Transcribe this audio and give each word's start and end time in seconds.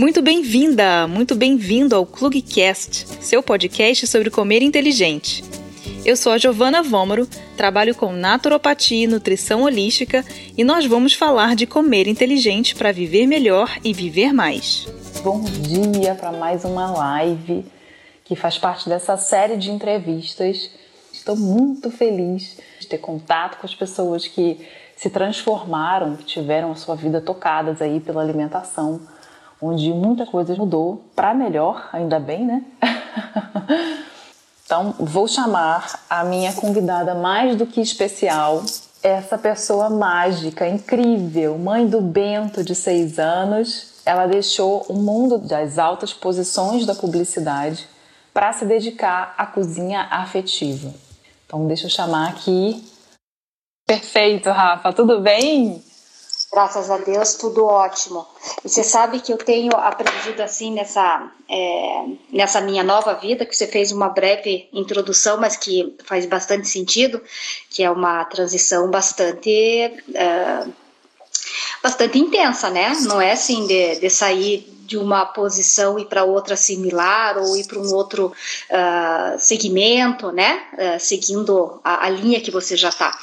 Muito 0.00 0.22
bem-vinda, 0.22 1.06
muito 1.06 1.34
bem-vindo 1.34 1.94
ao 1.94 2.06
Clugcast, 2.06 3.06
seu 3.22 3.42
podcast 3.42 4.06
sobre 4.06 4.30
comer 4.30 4.62
inteligente. 4.62 5.44
Eu 6.06 6.16
sou 6.16 6.32
a 6.32 6.38
Giovana 6.38 6.82
Vômoro, 6.82 7.28
trabalho 7.54 7.94
com 7.94 8.10
naturopatia 8.10 9.04
e 9.04 9.06
nutrição 9.06 9.64
holística 9.64 10.24
e 10.56 10.64
nós 10.64 10.86
vamos 10.86 11.12
falar 11.12 11.54
de 11.54 11.66
comer 11.66 12.08
inteligente 12.08 12.74
para 12.74 12.92
viver 12.92 13.26
melhor 13.26 13.76
e 13.84 13.92
viver 13.92 14.32
mais. 14.32 14.86
Bom 15.22 15.42
dia 15.42 16.14
para 16.14 16.32
mais 16.32 16.64
uma 16.64 16.90
live 16.92 17.66
que 18.24 18.34
faz 18.34 18.56
parte 18.56 18.88
dessa 18.88 19.18
série 19.18 19.58
de 19.58 19.70
entrevistas. 19.70 20.70
Estou 21.12 21.36
muito 21.36 21.90
feliz 21.90 22.56
de 22.80 22.86
ter 22.86 22.96
contato 22.96 23.58
com 23.58 23.66
as 23.66 23.74
pessoas 23.74 24.26
que 24.26 24.66
se 24.96 25.10
transformaram, 25.10 26.16
que 26.16 26.24
tiveram 26.24 26.72
a 26.72 26.74
sua 26.74 26.94
vida 26.94 27.20
tocadas 27.20 27.82
aí 27.82 28.00
pela 28.00 28.22
alimentação, 28.22 28.98
onde 29.60 29.92
muita 29.92 30.26
coisa 30.26 30.54
mudou 30.54 31.04
para 31.14 31.34
melhor, 31.34 31.88
ainda 31.92 32.18
bem, 32.18 32.44
né? 32.44 32.64
Então, 34.64 34.94
vou 35.00 35.26
chamar 35.26 35.98
a 36.08 36.22
minha 36.22 36.52
convidada 36.52 37.12
mais 37.12 37.56
do 37.56 37.66
que 37.66 37.80
especial, 37.80 38.62
essa 39.02 39.36
pessoa 39.36 39.90
mágica, 39.90 40.68
incrível, 40.68 41.58
mãe 41.58 41.88
do 41.88 42.00
Bento 42.00 42.62
de 42.62 42.76
seis 42.76 43.18
anos. 43.18 44.00
Ela 44.06 44.26
deixou 44.26 44.86
o 44.88 44.94
mundo 44.94 45.38
das 45.38 45.76
altas 45.76 46.12
posições 46.12 46.86
da 46.86 46.94
publicidade 46.94 47.88
para 48.32 48.52
se 48.52 48.64
dedicar 48.64 49.34
à 49.36 49.44
cozinha 49.44 50.06
afetiva. 50.08 50.94
Então, 51.44 51.66
deixa 51.66 51.86
eu 51.86 51.90
chamar 51.90 52.28
aqui. 52.28 52.80
Perfeito, 53.84 54.50
Rafa, 54.50 54.92
tudo 54.92 55.20
bem? 55.20 55.82
Graças 56.52 56.90
a 56.90 56.98
Deus, 56.98 57.34
tudo 57.34 57.64
ótimo. 57.64 58.26
E 58.64 58.68
você 58.68 58.82
sabe 58.82 59.20
que 59.20 59.32
eu 59.32 59.38
tenho 59.38 59.70
aprendido 59.76 60.42
assim 60.42 60.72
nessa, 60.72 61.30
é, 61.48 62.04
nessa 62.32 62.60
minha 62.60 62.82
nova 62.82 63.14
vida, 63.14 63.46
que 63.46 63.54
você 63.54 63.68
fez 63.68 63.92
uma 63.92 64.08
breve 64.08 64.68
introdução, 64.72 65.38
mas 65.38 65.56
que 65.56 65.96
faz 66.04 66.26
bastante 66.26 66.66
sentido, 66.66 67.22
que 67.68 67.84
é 67.84 67.90
uma 67.90 68.24
transição 68.24 68.90
bastante. 68.90 69.50
É, 70.14 70.66
bastante 71.80 72.18
intensa, 72.18 72.68
né? 72.68 72.92
Não 73.02 73.20
é 73.20 73.32
assim 73.32 73.66
de, 73.66 74.00
de 74.00 74.10
sair 74.10 74.79
de 74.90 74.98
uma 74.98 75.24
posição 75.24 76.00
e 76.00 76.04
para 76.04 76.24
outra 76.24 76.56
similar 76.56 77.38
ou 77.38 77.56
ir 77.56 77.64
para 77.64 77.78
um 77.78 77.94
outro 77.94 78.26
uh, 78.26 79.38
segmento, 79.38 80.32
né? 80.32 80.64
Uh, 80.72 80.98
seguindo 80.98 81.80
a, 81.84 82.06
a, 82.06 82.10
linha 82.10 82.40
que 82.40 82.50
você 82.50 82.76
já 82.76 82.88
está. 82.88 83.16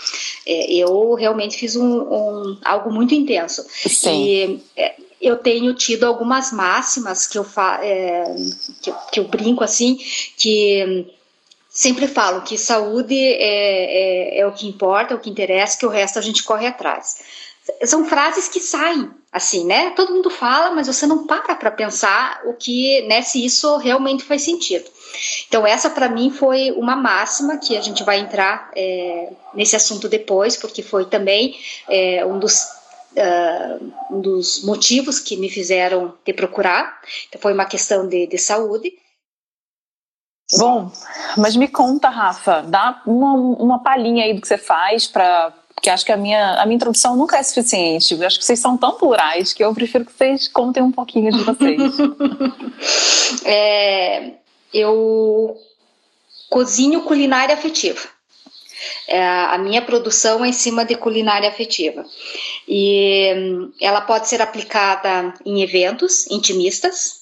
É, 0.45 0.73
eu 0.76 1.14
realmente 1.16 1.58
fiz 1.58 1.76
um, 1.76 2.04
um, 2.04 2.58
algo 2.64 2.90
muito 2.90 3.14
intenso. 3.14 3.66
Sim. 3.70 4.23
E, 4.23 4.64
é, 4.78 4.95
eu 5.22 5.36
tenho 5.36 5.73
tido 5.73 6.06
algumas 6.06 6.54
máximas 6.54 7.28
que 7.28 7.38
eu, 7.38 7.44
fa 7.44 7.82
é, 7.84 8.34
que, 8.82 8.94
que, 9.12 9.20
eu 9.20 9.26
brinco 9.26 9.62
assim, 9.62 10.00
que 10.38 11.06
sempre 11.70 12.08
falo 12.08 12.44
que 12.44 12.58
saúde 12.58 13.14
é, 13.14 14.38
é, 14.38 14.40
é 14.40 14.48
o 14.48 14.54
que 14.54 14.70
importa, 14.70 15.14
é 15.14 15.18
o 15.18 15.20
que 15.20 15.30
interessa, 15.30 15.78
que 15.78 15.86
o 15.86 15.90
resto 15.90 16.18
a 16.18 16.22
gente 16.22 16.44
corre 16.44 16.66
atrás 16.66 17.18
são 17.84 18.06
frases 18.06 18.48
que 18.48 18.60
saem 18.60 19.12
assim, 19.32 19.66
né? 19.66 19.92
Todo 19.92 20.14
mundo 20.14 20.30
fala, 20.30 20.72
mas 20.72 20.88
você 20.88 21.06
não 21.06 21.28
para 21.28 21.56
para 21.56 21.72
pensar 21.72 22.42
o 22.46 22.54
que, 22.54 23.02
né, 23.04 23.22
se 23.22 23.44
isso 23.44 23.78
realmente 23.78 24.23
faz 24.23 24.44
sentido. 24.44 24.90
Então 25.48 25.66
essa 25.66 25.90
para 25.90 26.10
mim 26.10 26.32
foi 26.32 26.72
uma 26.72 26.95
máxima 26.95 27.58
que 27.58 27.78
a 27.78 27.82
gente 27.82 28.04
vai 28.04 28.20
entrar 28.20 28.72
é, 28.76 29.32
nesse 29.54 29.76
assunto 29.76 30.08
depois, 30.10 30.56
porque 30.56 30.82
foi 30.82 31.06
também 31.06 31.56
é, 31.88 32.26
um 32.26 32.40
dos 32.40 32.78
uh, 33.18 33.94
um 34.12 34.22
dos 34.22 34.64
motivos 34.64 35.20
que 35.20 35.38
me 35.38 35.50
fizeram 35.50 36.14
te 36.23 36.34
procurar. 36.34 37.00
Então 37.28 37.42
foi 37.42 37.54
uma 37.54 37.66
questão 37.66 38.08
de, 38.08 38.28
de 38.28 38.38
saúde. 38.38 38.92
Bom, 40.58 40.90
mas 41.38 41.58
me 41.58 41.68
conta, 41.68 42.08
Rafa, 42.08 42.61
dá 42.61 43.02
uma, 43.06 43.33
uma 43.33 43.83
palhinha 43.83 44.23
aí 44.23 44.33
do 44.33 44.39
que 44.39 44.48
você 44.48 44.58
faz 44.58 45.06
para 45.06 45.54
porque 45.77 45.92
acho 45.92 46.04
que 46.04 46.11
a 46.11 46.17
minha, 46.17 46.55
a 46.60 46.65
minha 46.65 46.76
introdução 46.76 47.15
nunca 47.15 47.38
é 47.38 47.43
suficiente. 47.43 48.15
Eu 48.15 48.26
acho 48.26 48.39
que 48.39 48.45
vocês 48.45 48.58
são 48.58 48.76
tão 48.76 48.98
plurais 48.98 49.54
que 49.54 49.64
eu 49.64 49.71
prefiro 49.76 50.05
que 50.05 50.11
vocês 50.11 50.48
contem 50.48 50.82
um 50.82 50.92
pouquinho 50.92 51.32
de 51.32 51.43
vocês. 51.43 51.93
é, 53.45 54.32
eu 54.73 55.55
cozinho 56.49 57.04
culinária 57.04 57.54
afetiva. 57.54 58.02
É, 59.08 59.23
a 59.23 59.58
minha 59.60 59.83
produção 59.83 60.43
é 60.43 60.49
em 60.49 60.54
cima 60.54 60.83
de 60.83 60.95
culinária 60.95 61.48
afetiva. 61.48 62.04
E 62.67 63.70
ela 63.80 64.02
pode 64.02 64.27
ser 64.27 64.42
aplicada 64.42 65.32
em 65.45 65.61
eventos 65.61 66.26
intimistas, 66.32 67.21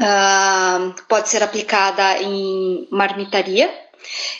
uh, 0.00 0.92
pode 1.08 1.28
ser 1.28 1.42
aplicada 1.44 2.20
em 2.20 2.88
marmitaria, 2.90 3.72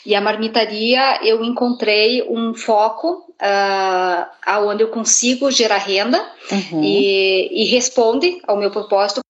e 0.05 0.15
a 0.15 0.21
marmitaria 0.21 1.19
eu 1.23 1.43
encontrei 1.43 2.23
um 2.29 2.53
foco 2.53 3.25
uh, 3.41 4.25
aonde 4.45 4.83
eu 4.83 4.89
consigo 4.89 5.51
gerar 5.51 5.77
renda 5.77 6.19
uhum. 6.51 6.83
e, 6.83 7.63
e 7.63 7.65
responde 7.65 8.41
ao 8.47 8.57
meu 8.57 8.71
propósito. 8.71 9.21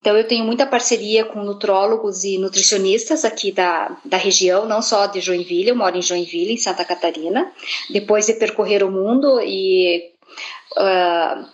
Então, 0.00 0.16
eu 0.16 0.26
tenho 0.26 0.44
muita 0.44 0.64
parceria 0.64 1.24
com 1.24 1.42
nutrólogos 1.42 2.22
e 2.22 2.38
nutricionistas 2.38 3.24
aqui 3.24 3.50
da, 3.50 3.96
da 4.04 4.16
região, 4.16 4.64
não 4.64 4.80
só 4.80 5.06
de 5.06 5.20
Joinville, 5.20 5.70
eu 5.70 5.76
moro 5.76 5.96
em 5.96 6.02
Joinville, 6.02 6.54
em 6.54 6.56
Santa 6.56 6.84
Catarina. 6.84 7.52
Depois 7.90 8.26
de 8.26 8.34
percorrer 8.34 8.84
o 8.84 8.90
mundo 8.90 9.40
e 9.42 10.12
uh, 10.76 11.46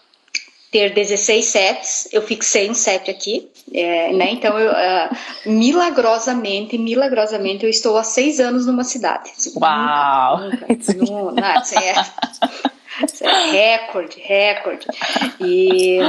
ter 0.75 0.93
16 0.93 1.45
CEPs, 1.45 2.09
eu 2.11 2.21
fixei 2.21 2.69
um 2.69 2.75
CEP 2.75 3.09
aqui, 3.09 3.49
é, 3.73 4.13
né? 4.13 4.33
Então, 4.33 4.59
eu, 4.59 4.73
uh, 4.73 5.17
milagrosamente, 5.47 6.77
milagrosamente, 6.77 7.63
eu 7.63 7.71
estou 7.71 7.97
há 7.97 8.03
seis 8.03 8.41
anos 8.41 8.67
numa 8.67 8.83
cidade. 8.83 9.31
Uau! 9.55 10.41
Nunca, 10.41 10.67
nunca, 10.67 11.41
não, 11.41 11.63
isso 11.63 11.79
é, 11.79 11.95
é 13.23 13.77
recorde, 13.77 14.21
recorde. 14.21 14.87
E... 15.41 16.01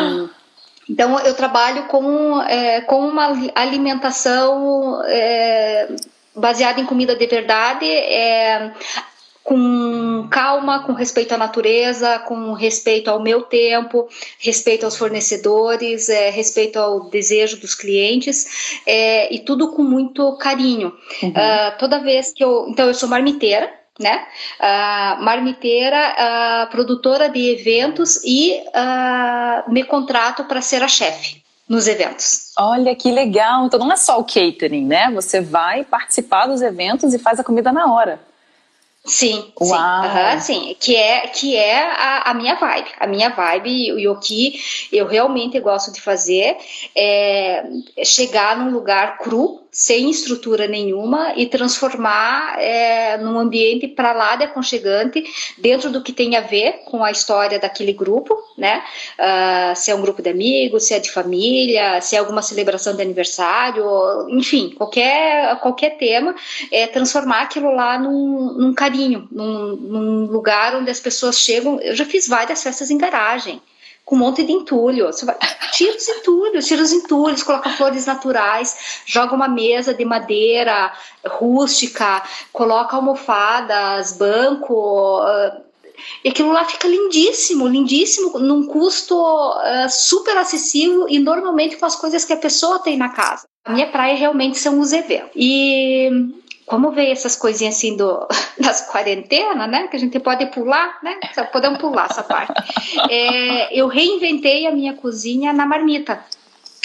Então, 0.89 1.19
eu 1.19 1.35
trabalho 1.35 1.83
com, 1.83 2.41
é, 2.41 2.81
com 2.81 3.07
uma 3.07 3.33
alimentação 3.53 5.03
é, 5.05 5.89
baseada 6.35 6.79
em 6.81 6.85
comida 6.85 7.15
de 7.15 7.27
verdade, 7.27 7.85
é, 7.87 8.71
com 9.45 10.27
calma, 10.31 10.83
com 10.83 10.93
respeito 10.93 11.35
à 11.35 11.37
natureza, 11.37 12.17
com 12.17 12.53
respeito 12.53 13.11
ao 13.11 13.21
meu 13.21 13.43
tempo, 13.43 14.09
respeito 14.39 14.85
aos 14.85 14.97
fornecedores, 14.97 16.09
é, 16.09 16.31
respeito 16.31 16.79
ao 16.79 17.11
desejo 17.11 17.57
dos 17.57 17.75
clientes 17.75 18.81
é, 18.87 19.31
e 19.31 19.37
tudo 19.37 19.71
com 19.71 19.83
muito 19.83 20.35
carinho. 20.37 20.91
Uhum. 21.21 21.29
Uh, 21.29 21.77
toda 21.77 21.99
vez 21.99 22.33
que 22.33 22.43
eu, 22.43 22.65
então 22.69 22.87
eu 22.87 22.93
sou 22.95 23.07
marmiteira, 23.07 23.71
né? 23.99 24.25
Uh, 24.59 25.23
marmiteira, 25.23 26.15
uh, 26.17 26.71
produtora 26.71 27.29
de 27.29 27.51
eventos 27.51 28.19
e 28.25 28.63
me 29.67 29.83
contrato 29.83 30.45
para 30.45 30.59
ser 30.59 30.81
a 30.81 30.87
chefe 30.87 31.43
nos 31.69 31.87
eventos. 31.87 32.51
Olha 32.57 32.95
que 32.95 33.11
legal! 33.11 33.67
Então 33.67 33.79
não 33.79 33.91
é 33.91 33.95
só 33.95 34.19
o 34.19 34.23
catering, 34.23 34.85
né? 34.85 35.11
Você 35.13 35.39
vai 35.39 35.83
participar 35.83 36.47
dos 36.47 36.63
eventos 36.63 37.13
e 37.13 37.19
faz 37.19 37.39
a 37.39 37.43
comida 37.43 37.71
na 37.71 37.93
hora. 37.93 38.19
Sim, 39.05 39.53
Uau. 39.61 39.69
sim, 39.69 39.73
uhum, 39.75 40.39
sim, 40.41 40.75
que 40.79 40.95
é 40.95 41.27
que 41.27 41.55
é 41.55 41.79
a, 41.79 42.31
a, 42.31 42.33
minha 42.33 42.55
vibe, 42.55 42.89
a 42.99 43.05
minha 43.05 43.29
vibe 43.29 43.69
e 43.69 44.07
o 44.07 44.19
que 44.19 44.59
eu 44.91 45.05
realmente 45.05 45.59
gosto 45.59 45.93
de 45.93 46.01
fazer 46.01 46.57
é 46.95 47.63
chegar 48.03 48.57
num 48.57 48.71
lugar 48.71 49.19
cru 49.19 49.65
sem 49.75 50.09
estrutura 50.09 50.69
nenhuma 50.69 51.33
e 51.35 51.47
transformar 51.47 52.55
é, 52.61 53.17
num 53.17 53.37
ambiente 53.37 53.89
para 53.89 54.13
lá 54.13 54.37
de 54.37 54.45
aconchegante 54.45 55.21
dentro 55.57 55.91
do 55.91 56.01
que 56.01 56.13
tem 56.13 56.37
a 56.37 56.39
ver 56.39 56.83
com 56.85 57.03
a 57.03 57.11
história 57.11 57.59
daquele 57.59 57.91
grupo, 57.91 58.41
né? 58.57 58.81
Uh, 59.19 59.75
se 59.75 59.91
é 59.91 59.95
um 59.95 60.01
grupo 60.01 60.21
de 60.21 60.29
amigos, 60.29 60.87
se 60.87 60.93
é 60.93 60.99
de 60.99 61.11
família, 61.11 61.99
se 61.99 62.15
é 62.15 62.19
alguma 62.19 62.41
celebração 62.41 62.95
de 62.95 63.01
aniversário, 63.01 63.83
enfim, 64.29 64.69
qualquer, 64.69 65.59
qualquer 65.59 65.97
tema, 65.97 66.33
é 66.71 66.87
transformar 66.87 67.41
aquilo 67.41 67.75
lá 67.75 67.99
num, 67.99 68.53
num 68.53 68.73
num, 69.31 69.75
num 69.75 70.25
lugar 70.25 70.75
onde 70.75 70.89
as 70.89 70.99
pessoas 70.99 71.39
chegam. 71.39 71.79
Eu 71.79 71.95
já 71.95 72.05
fiz 72.05 72.27
várias 72.27 72.61
festas 72.63 72.89
em 72.89 72.97
garagem 72.97 73.61
com 74.05 74.15
um 74.15 74.19
monte 74.19 74.43
de 74.43 74.51
entulho. 74.51 75.09
Vai, 75.23 75.35
tira 75.73 75.97
os 75.97 76.07
entulhos, 76.07 76.67
tira 76.67 76.81
os 76.81 76.93
entulhos, 76.93 77.43
coloca 77.43 77.69
flores 77.71 78.05
naturais, 78.05 79.01
joga 79.05 79.33
uma 79.33 79.47
mesa 79.47 79.93
de 79.93 80.05
madeira 80.05 80.93
rústica, 81.25 82.21
coloca 82.53 82.95
almofadas, 82.95 84.13
banco. 84.13 85.21
E 86.23 86.29
aquilo 86.29 86.51
lá 86.51 86.63
fica 86.65 86.87
lindíssimo, 86.87 87.67
lindíssimo, 87.67 88.37
num 88.37 88.67
custo 88.67 89.15
uh, 89.17 89.89
super 89.89 90.37
acessível 90.37 91.07
e 91.09 91.19
normalmente 91.19 91.77
com 91.77 91.85
as 91.85 91.95
coisas 91.95 92.23
que 92.23 92.33
a 92.33 92.37
pessoa 92.37 92.79
tem 92.79 92.97
na 92.97 93.09
casa. 93.09 93.47
A 93.63 93.71
minha 93.71 93.87
praia 93.87 94.15
realmente 94.15 94.59
são 94.59 94.79
os 94.79 94.93
eventos. 94.93 95.31
E 95.35 96.35
como 96.65 96.91
veio 96.91 97.11
essas 97.11 97.35
coisinhas 97.35 97.75
assim 97.75 97.95
do, 97.95 98.27
das 98.59 98.89
quarentenas, 98.89 99.69
né? 99.69 99.87
Que 99.87 99.95
a 99.95 99.99
gente 99.99 100.19
pode 100.19 100.45
pular, 100.47 100.97
né? 101.03 101.17
Podemos 101.51 101.79
pular 101.79 102.07
essa 102.09 102.23
parte. 102.23 102.53
É, 103.09 103.79
eu 103.79 103.87
reinventei 103.87 104.65
a 104.67 104.71
minha 104.71 104.93
cozinha 104.93 105.53
na 105.53 105.65
marmita 105.65 106.23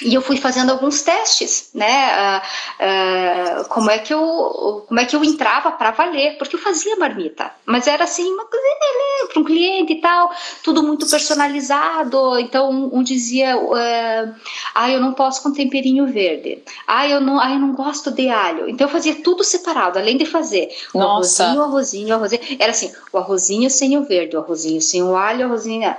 e 0.02 0.14
eu 0.14 0.22
fui 0.22 0.36
fazendo 0.36 0.70
alguns 0.70 1.02
testes, 1.02 1.70
né? 1.74 2.38
Uh, 2.38 3.62
uh, 3.62 3.68
como 3.68 3.90
é 3.90 3.98
que 3.98 4.12
eu 4.12 4.84
como 4.88 4.98
é 4.98 5.04
que 5.04 5.14
eu 5.14 5.22
entrava 5.22 5.70
para 5.72 5.90
valer, 5.90 6.38
porque 6.38 6.56
eu 6.56 6.60
fazia 6.60 6.96
marmita, 6.96 7.50
mas 7.66 7.86
era 7.86 8.04
assim 8.04 8.32
uma 8.32 8.44
coisa 8.46 8.64
né, 8.64 9.28
para 9.32 9.40
um 9.40 9.44
cliente 9.44 9.92
e 9.92 10.00
tal, 10.00 10.32
tudo 10.62 10.82
muito 10.82 11.08
personalizado. 11.08 12.38
Então 12.38 12.90
um, 12.92 13.02
dizia, 13.02 13.56
uh, 13.58 14.34
ah, 14.74 14.90
eu 14.90 15.00
não 15.00 15.12
posso 15.12 15.42
com 15.42 15.52
temperinho 15.52 16.06
verde, 16.06 16.62
ah, 16.86 17.06
eu 17.06 17.20
não, 17.20 17.38
ah, 17.38 17.52
eu 17.52 17.58
não 17.58 17.72
gosto 17.72 18.10
de 18.10 18.28
alho. 18.28 18.68
Então 18.68 18.86
eu 18.86 18.92
fazia 18.92 19.16
tudo 19.16 19.44
separado, 19.44 19.98
além 19.98 20.16
de 20.16 20.24
fazer 20.24 20.70
o 20.94 21.00
arrozinho, 21.00 21.60
o 21.60 21.62
arrozinho, 21.62 22.08
o 22.08 22.14
arrozinho. 22.14 22.42
Era 22.58 22.70
assim, 22.70 22.92
o 23.12 23.18
arrozinho 23.18 23.70
sem 23.70 23.98
o 23.98 24.04
verde, 24.04 24.36
o 24.36 24.40
arrozinho 24.40 24.80
sem 24.80 25.02
o 25.02 25.14
alho, 25.16 25.42
o 25.42 25.44
arrozinho. 25.50 25.94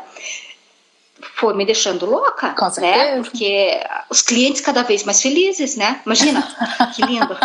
Né? 1.22 1.28
foi 1.36 1.54
me 1.54 1.66
deixando 1.66 2.06
louca, 2.06 2.50
Com 2.50 2.82
né? 2.82 3.22
Porque 3.22 3.80
os 4.10 4.22
clientes 4.22 4.62
cada 4.62 4.84
vez 4.84 5.04
mais 5.04 5.22
felizes, 5.22 5.76
né? 5.76 6.02
Imagina, 6.06 6.48
que 6.96 7.02
lindo. 7.04 7.38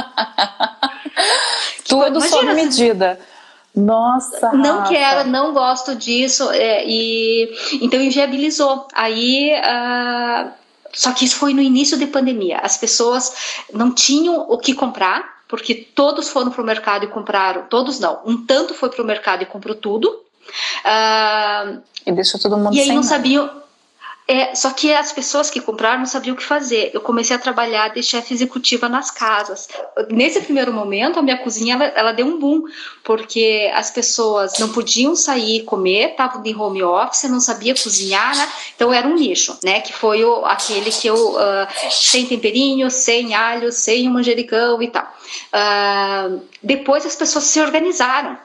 Tudo 1.86 2.20
sob 2.20 2.52
medida. 2.54 3.18
Nossa. 3.74 4.52
Não 4.52 4.78
Rafa. 4.78 4.94
quero, 4.94 5.28
não 5.28 5.52
gosto 5.52 5.94
disso 5.94 6.50
é, 6.50 6.84
e 6.86 7.54
então 7.82 8.00
inviabilizou. 8.00 8.88
Aí 8.94 9.52
uh, 9.52 10.50
só 10.92 11.12
que 11.12 11.26
isso 11.26 11.36
foi 11.36 11.52
no 11.52 11.60
início 11.60 11.98
da 11.98 12.06
pandemia. 12.06 12.58
As 12.62 12.78
pessoas 12.78 13.64
não 13.72 13.92
tinham 13.92 14.46
o 14.48 14.56
que 14.56 14.74
comprar 14.74 15.36
porque 15.46 15.74
todos 15.74 16.28
foram 16.28 16.50
para 16.50 16.62
o 16.62 16.64
mercado 16.64 17.04
e 17.04 17.08
compraram. 17.08 17.66
Todos 17.68 18.00
não. 18.00 18.20
Um 18.24 18.44
tanto 18.44 18.74
foi 18.74 18.88
para 18.88 19.02
o 19.02 19.06
mercado 19.06 19.42
e 19.42 19.46
comprou 19.46 19.74
tudo. 19.76 20.08
Uh, 20.08 21.82
e 22.04 22.12
deixou 22.12 22.40
todo 22.40 22.56
mundo 22.56 22.74
E 22.74 22.80
aí 22.80 22.88
não 22.88 22.96
nada. 22.96 23.08
sabiam 23.08 23.50
é, 24.28 24.56
só 24.56 24.70
que 24.70 24.92
as 24.92 25.12
pessoas 25.12 25.48
que 25.48 25.60
compraram 25.60 26.00
não 26.00 26.06
sabiam 26.06 26.34
o 26.34 26.36
que 26.36 26.42
fazer. 26.42 26.90
Eu 26.92 27.00
comecei 27.00 27.36
a 27.36 27.38
trabalhar 27.38 27.94
de 27.94 28.02
chefe 28.02 28.34
executiva 28.34 28.88
nas 28.88 29.08
casas. 29.08 29.68
Nesse 30.10 30.40
primeiro 30.40 30.72
momento, 30.72 31.18
a 31.18 31.22
minha 31.22 31.38
cozinha 31.38 31.74
ela, 31.74 31.84
ela 31.84 32.12
deu 32.12 32.26
um 32.26 32.36
boom, 32.36 32.64
porque 33.04 33.70
as 33.72 33.92
pessoas 33.92 34.58
não 34.58 34.72
podiam 34.72 35.14
sair 35.14 35.62
comer, 35.62 36.10
estavam 36.10 36.44
em 36.44 36.56
home 36.56 36.82
office, 36.82 37.30
não 37.30 37.38
sabia 37.38 37.72
cozinhar, 37.74 38.36
né? 38.36 38.48
Então 38.74 38.92
era 38.92 39.06
um 39.06 39.14
nicho, 39.14 39.56
né? 39.62 39.80
Que 39.80 39.92
foi 39.92 40.24
o, 40.24 40.44
aquele 40.44 40.90
que 40.90 41.06
eu 41.06 41.36
uh, 41.36 41.66
sem 41.88 42.26
temperinho, 42.26 42.90
sem 42.90 43.32
alho, 43.32 43.70
sem 43.70 44.08
manjericão 44.10 44.82
e 44.82 44.88
tal. 44.88 45.04
Uh, 45.54 46.40
depois 46.60 47.06
as 47.06 47.14
pessoas 47.14 47.44
se 47.44 47.60
organizaram. 47.60 48.36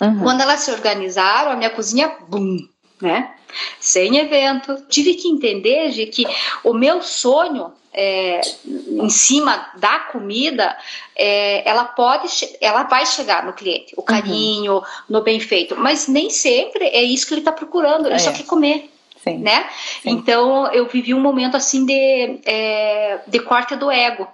Uhum. 0.00 0.18
Quando 0.18 0.40
elas 0.40 0.60
se 0.60 0.72
organizaram, 0.72 1.52
a 1.52 1.56
minha 1.56 1.70
cozinha, 1.70 2.12
boom, 2.26 2.66
né? 3.02 3.34
sem 3.78 4.16
evento. 4.16 4.82
Tive 4.88 5.14
que 5.14 5.28
entender 5.28 5.90
de 5.90 6.06
que 6.06 6.26
o 6.64 6.72
meu 6.72 7.02
sonho 7.02 7.72
é, 7.92 8.40
em 8.64 9.10
cima 9.10 9.70
da 9.76 9.98
comida, 9.98 10.76
é, 11.14 11.68
ela 11.68 11.84
pode, 11.84 12.28
ela 12.60 12.84
vai 12.84 13.04
chegar 13.04 13.44
no 13.44 13.52
cliente, 13.52 13.94
o 13.96 14.00
uhum. 14.00 14.06
carinho, 14.06 14.74
uhum. 14.76 14.82
no 15.08 15.20
bem 15.20 15.38
feito, 15.38 15.76
mas 15.76 16.08
nem 16.08 16.30
sempre 16.30 16.86
é 16.86 17.02
isso 17.02 17.26
que 17.26 17.34
ele 17.34 17.42
está 17.42 17.52
procurando, 17.52 18.06
ele 18.06 18.14
é. 18.14 18.18
só 18.18 18.32
quer 18.32 18.44
comer. 18.44 18.90
Sim. 19.22 19.38
Né? 19.38 19.68
Sim. 20.02 20.10
Então 20.10 20.66
eu 20.72 20.86
vivi 20.86 21.14
um 21.14 21.20
momento 21.20 21.56
assim 21.56 21.86
de, 21.86 22.40
é, 22.44 23.20
de 23.26 23.38
corte 23.38 23.76
do 23.76 23.88
ego, 23.88 24.26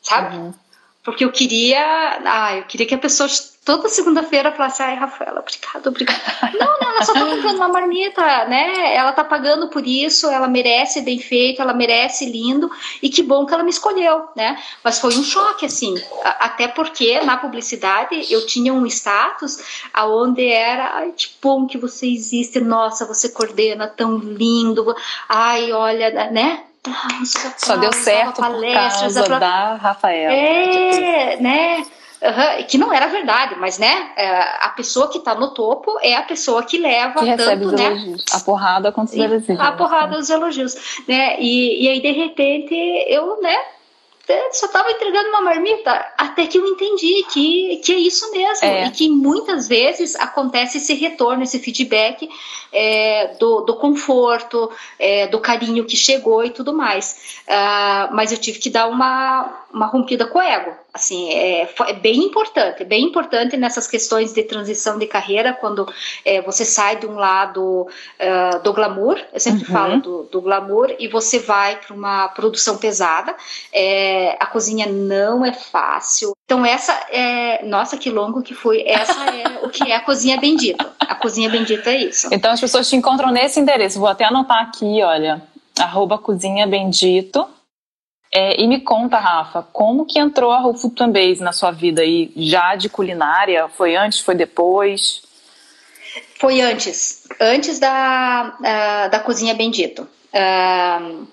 sabe? 0.00 0.36
Uhum. 0.36 0.54
Porque 1.02 1.24
eu 1.24 1.32
queria, 1.32 2.20
ah, 2.24 2.56
eu 2.56 2.64
queria 2.64 2.86
que 2.86 2.94
a 2.94 2.98
pessoa 2.98 3.28
toda 3.64 3.88
segunda-feira 3.88 4.52
falasse, 4.52 4.82
ai, 4.82 4.96
Rafaela, 4.96 5.40
obrigada, 5.40 5.88
obrigada. 5.88 6.20
não, 6.58 6.78
não, 6.80 6.90
ela 6.90 7.02
só 7.04 7.12
tá 7.14 7.24
comprando 7.24 7.56
uma 7.56 7.68
marmita, 7.68 8.44
né? 8.46 8.94
Ela 8.94 9.12
tá 9.12 9.24
pagando 9.24 9.68
por 9.68 9.86
isso, 9.86 10.28
ela 10.28 10.48
merece 10.48 11.00
bem 11.00 11.18
feito, 11.18 11.62
ela 11.62 11.72
merece 11.72 12.26
lindo, 12.26 12.70
e 13.02 13.08
que 13.08 13.22
bom 13.22 13.46
que 13.46 13.54
ela 13.54 13.62
me 13.62 13.70
escolheu, 13.70 14.28
né? 14.36 14.60
Mas 14.82 14.98
foi 14.98 15.14
um 15.16 15.22
choque, 15.22 15.64
assim, 15.64 15.94
até 16.22 16.68
porque 16.68 17.20
na 17.20 17.36
publicidade 17.36 18.26
eu 18.30 18.46
tinha 18.46 18.72
um 18.72 18.86
status 18.86 19.58
aonde 19.94 20.46
era, 20.46 20.96
ai, 20.96 21.12
que 21.16 21.30
bom 21.40 21.66
que 21.66 21.78
você 21.78 22.06
existe, 22.06 22.60
nossa, 22.60 23.06
você 23.06 23.28
coordena 23.28 23.86
tão 23.88 24.18
lindo, 24.18 24.94
ai, 25.28 25.72
olha, 25.72 26.30
né? 26.30 26.64
Só 27.58 27.76
deu 27.76 27.92
certo 27.92 28.40
palestras, 28.40 29.14
por 29.14 29.28
causa 29.28 29.38
da 29.38 29.74
Rafaela. 29.74 30.32
É, 30.32 31.36
né? 31.36 31.84
Uhum, 32.22 32.64
que 32.68 32.76
não 32.76 32.92
era 32.92 33.06
verdade, 33.06 33.54
mas 33.58 33.78
né, 33.78 34.10
é, 34.14 34.40
a 34.60 34.68
pessoa 34.76 35.08
que 35.08 35.16
está 35.16 35.34
no 35.34 35.54
topo 35.54 35.98
é 36.02 36.14
a 36.14 36.22
pessoa 36.22 36.62
que 36.62 36.76
leva 36.76 37.20
que 37.20 37.34
tanto, 37.34 37.72
né, 37.72 37.86
elogios. 37.86 38.24
A 38.30 38.40
porrada 38.40 38.92
com 38.92 39.02
os 39.02 39.14
elogios. 39.14 39.58
A 39.58 39.72
porrada 39.72 40.18
dos 40.18 40.28
elogios, 40.28 41.02
né? 41.08 41.40
E, 41.40 41.82
e 41.82 41.88
aí 41.88 42.00
de 42.00 42.12
repente 42.12 42.74
eu, 43.08 43.40
né, 43.40 43.56
só 44.52 44.66
estava 44.66 44.90
entregando 44.90 45.28
uma 45.28 45.40
marmita 45.40 45.90
até 46.16 46.46
que 46.46 46.58
eu 46.58 46.66
entendi 46.66 47.24
que, 47.32 47.76
que 47.84 47.92
é 47.92 47.98
isso 47.98 48.30
mesmo 48.32 48.66
é. 48.66 48.86
e 48.86 48.90
que 48.90 49.08
muitas 49.08 49.68
vezes 49.68 50.14
acontece 50.16 50.78
esse 50.78 50.94
retorno, 50.94 51.42
esse 51.42 51.58
feedback 51.58 52.28
é, 52.72 53.34
do, 53.38 53.62
do 53.62 53.76
conforto, 53.76 54.70
é, 54.98 55.26
do 55.26 55.40
carinho 55.40 55.84
que 55.84 55.96
chegou 55.96 56.44
e 56.44 56.50
tudo 56.50 56.72
mais. 56.72 57.40
Uh, 57.46 58.14
mas 58.14 58.32
eu 58.32 58.38
tive 58.38 58.58
que 58.58 58.70
dar 58.70 58.88
uma, 58.88 59.64
uma 59.72 59.86
rompida 59.86 60.26
com 60.26 60.38
o 60.38 60.42
ego. 60.42 60.72
Assim, 60.92 61.30
é, 61.30 61.72
é 61.86 61.92
bem 61.92 62.24
importante, 62.24 62.82
é 62.82 62.84
bem 62.84 63.04
importante 63.04 63.56
nessas 63.56 63.86
questões 63.86 64.32
de 64.32 64.42
transição 64.42 64.98
de 64.98 65.06
carreira, 65.06 65.52
quando 65.52 65.86
é, 66.24 66.42
você 66.42 66.64
sai 66.64 66.96
de 66.96 67.06
um 67.06 67.14
lado 67.14 67.86
uh, 67.86 68.62
do 68.64 68.72
glamour, 68.72 69.20
eu 69.32 69.38
sempre 69.38 69.60
uhum. 69.60 69.72
falo 69.72 70.00
do, 70.00 70.22
do, 70.24 70.40
glamour, 70.40 70.94
e 70.98 71.06
você 71.06 71.38
vai 71.38 71.76
para 71.76 71.94
uma 71.94 72.28
produção 72.28 72.76
pesada. 72.76 73.34
É, 73.72 74.36
a 74.40 74.46
cozinha 74.46 74.86
não 74.86 75.44
é 75.44 75.52
fácil. 75.52 76.32
Então, 76.44 76.66
essa 76.66 76.92
é. 77.10 77.64
Nossa, 77.64 77.96
que 77.96 78.10
longo 78.10 78.42
que 78.42 78.54
foi. 78.54 78.82
Essa 78.84 79.12
é 79.30 79.64
o 79.64 79.70
que 79.70 79.88
é 79.88 79.94
a 79.94 80.00
cozinha 80.00 80.36
bendita. 80.40 80.92
A 80.98 81.14
cozinha 81.14 81.48
bendita 81.48 81.90
é 81.90 81.98
isso. 81.98 82.28
Então, 82.32 82.50
as 82.50 82.60
pessoas 82.60 82.88
te 82.88 82.96
encontram 82.96 83.30
nesse 83.30 83.60
endereço. 83.60 84.00
Vou 84.00 84.08
até 84.08 84.24
anotar 84.24 84.60
aqui, 84.60 85.00
olha. 85.04 85.40
Arroba 85.78 86.18
Cozinha 86.18 86.66
Bendito 86.66 87.46
é, 88.32 88.60
e 88.60 88.66
me 88.68 88.80
conta, 88.80 89.18
Rafa, 89.18 89.62
como 89.72 90.06
que 90.06 90.18
entrou 90.18 90.52
a 90.52 90.60
Whole 90.60 90.78
Food 90.78 90.94
Base 91.08 91.42
na 91.42 91.52
sua 91.52 91.72
vida 91.72 92.02
aí, 92.02 92.30
já 92.36 92.76
de 92.76 92.88
culinária? 92.88 93.68
Foi 93.68 93.96
antes, 93.96 94.20
foi 94.20 94.36
depois? 94.36 95.22
Foi 96.38 96.60
antes, 96.60 97.24
antes 97.40 97.80
da, 97.80 98.56
uh, 98.58 99.10
da 99.10 99.18
Cozinha 99.18 99.54
Bendito. 99.54 100.08
Uh, 100.32 101.26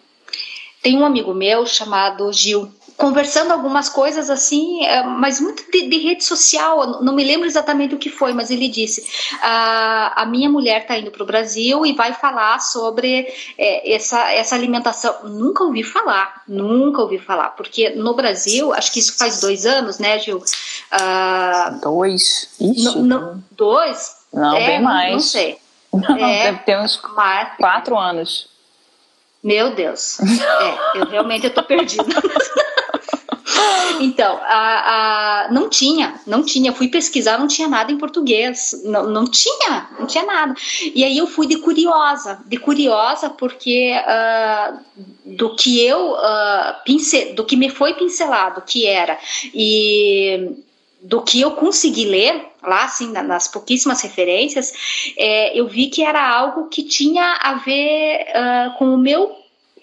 tem 0.81 0.97
um 0.97 1.06
amigo 1.06 1.33
meu 1.35 1.66
chamado 1.68 2.33
Gil, 2.33 2.71
conversando 2.97 3.51
algumas 3.51 3.87
coisas 3.87 4.30
assim, 4.30 4.83
é, 4.83 5.04
mas 5.04 5.39
muito 5.39 5.63
de, 5.71 5.87
de, 5.87 5.97
rede 5.99 6.23
social, 6.23 7.01
não 7.01 7.13
me 7.13 7.23
lembro 7.23 7.45
exatamente 7.45 7.94
o 7.94 7.97
que 7.99 8.09
foi, 8.09 8.33
mas 8.33 8.49
ele 8.49 8.68
disse: 8.68 9.07
a, 9.42 10.23
a 10.23 10.25
minha 10.25 10.49
mulher 10.49 10.81
está 10.81 10.97
indo 10.97 11.11
para 11.11 11.21
o 11.21 11.25
Brasil 11.25 11.85
e 11.85 11.94
vai 11.94 12.11
falar 12.13 12.59
sobre 12.59 13.27
é, 13.57 13.94
essa, 13.94 14.31
essa 14.31 14.56
alimentação. 14.56 15.16
Nunca 15.25 15.63
ouvi 15.63 15.83
falar, 15.83 16.42
nunca 16.47 17.01
ouvi 17.01 17.19
falar, 17.19 17.49
porque 17.51 17.92
no 17.92 18.16
Brasil, 18.16 18.73
acho 18.73 18.92
que 18.92 18.99
isso 18.99 19.16
faz 19.16 19.39
dois 19.39 19.66
anos, 19.66 19.99
né, 19.99 20.18
Gil? 20.18 20.37
Uh, 20.39 21.80
dois? 21.81 22.49
Ixi. 22.59 22.99
dois? 23.51 24.18
Não, 24.33 24.56
é, 24.56 24.66
bem 24.66 24.81
mais. 24.81 25.13
Não 25.13 25.19
sei. 25.19 25.57
Não, 25.94 26.18
é, 26.18 26.44
deve 26.45 26.59
ter 26.59 26.77
uns 26.77 26.99
mas... 27.16 27.56
quatro 27.57 27.97
anos. 27.97 28.49
Meu 29.44 29.73
Deus. 29.75 30.19
É, 30.19 30.99
eu 30.99 31.06
realmente 31.06 31.49
tô 31.51 31.63
perdida. 31.63 32.04
Então, 33.99 34.40
a, 34.44 35.45
a, 35.45 35.52
não 35.52 35.69
tinha, 35.69 36.19
não 36.26 36.44
tinha. 36.44 36.73
Fui 36.73 36.87
pesquisar, 36.87 37.37
não 37.37 37.47
tinha 37.47 37.68
nada 37.68 37.92
em 37.92 37.97
português. 37.97 38.81
Não, 38.83 39.09
não 39.09 39.26
tinha, 39.26 39.90
não 39.99 40.06
tinha 40.06 40.26
nada. 40.26 40.54
E 40.94 41.04
aí 41.04 41.18
eu 41.18 41.28
fui 41.28 41.47
de 41.47 41.57
curiosa, 41.57 42.40
de 42.45 42.57
curiosa 42.57 43.30
porque 43.30 43.94
uh, 43.94 44.80
do 45.26 45.56
que 45.56 45.83
eu 45.83 46.14
uh, 46.14 46.83
pince, 46.85 47.33
do 47.33 47.44
que 47.44 47.56
me 47.56 47.69
foi 47.69 47.94
pincelado, 47.94 48.61
que 48.61 48.85
era 48.85 49.18
e 49.54 50.56
do 51.02 51.21
que 51.21 51.40
eu 51.40 51.52
consegui 51.52 52.06
ler 52.06 52.45
lá, 52.61 52.83
assim, 52.83 53.11
nas 53.11 53.47
pouquíssimas 53.47 54.02
referências, 54.02 54.73
é, 55.18 55.57
eu 55.57 55.68
vi 55.68 55.87
que 55.87 56.04
era 56.04 56.28
algo 56.28 56.68
que 56.68 56.83
tinha 56.83 57.37
a 57.42 57.54
ver 57.54 58.26
uh, 58.30 58.78
com 58.78 58.94
o 58.94 58.97
meu 58.97 59.35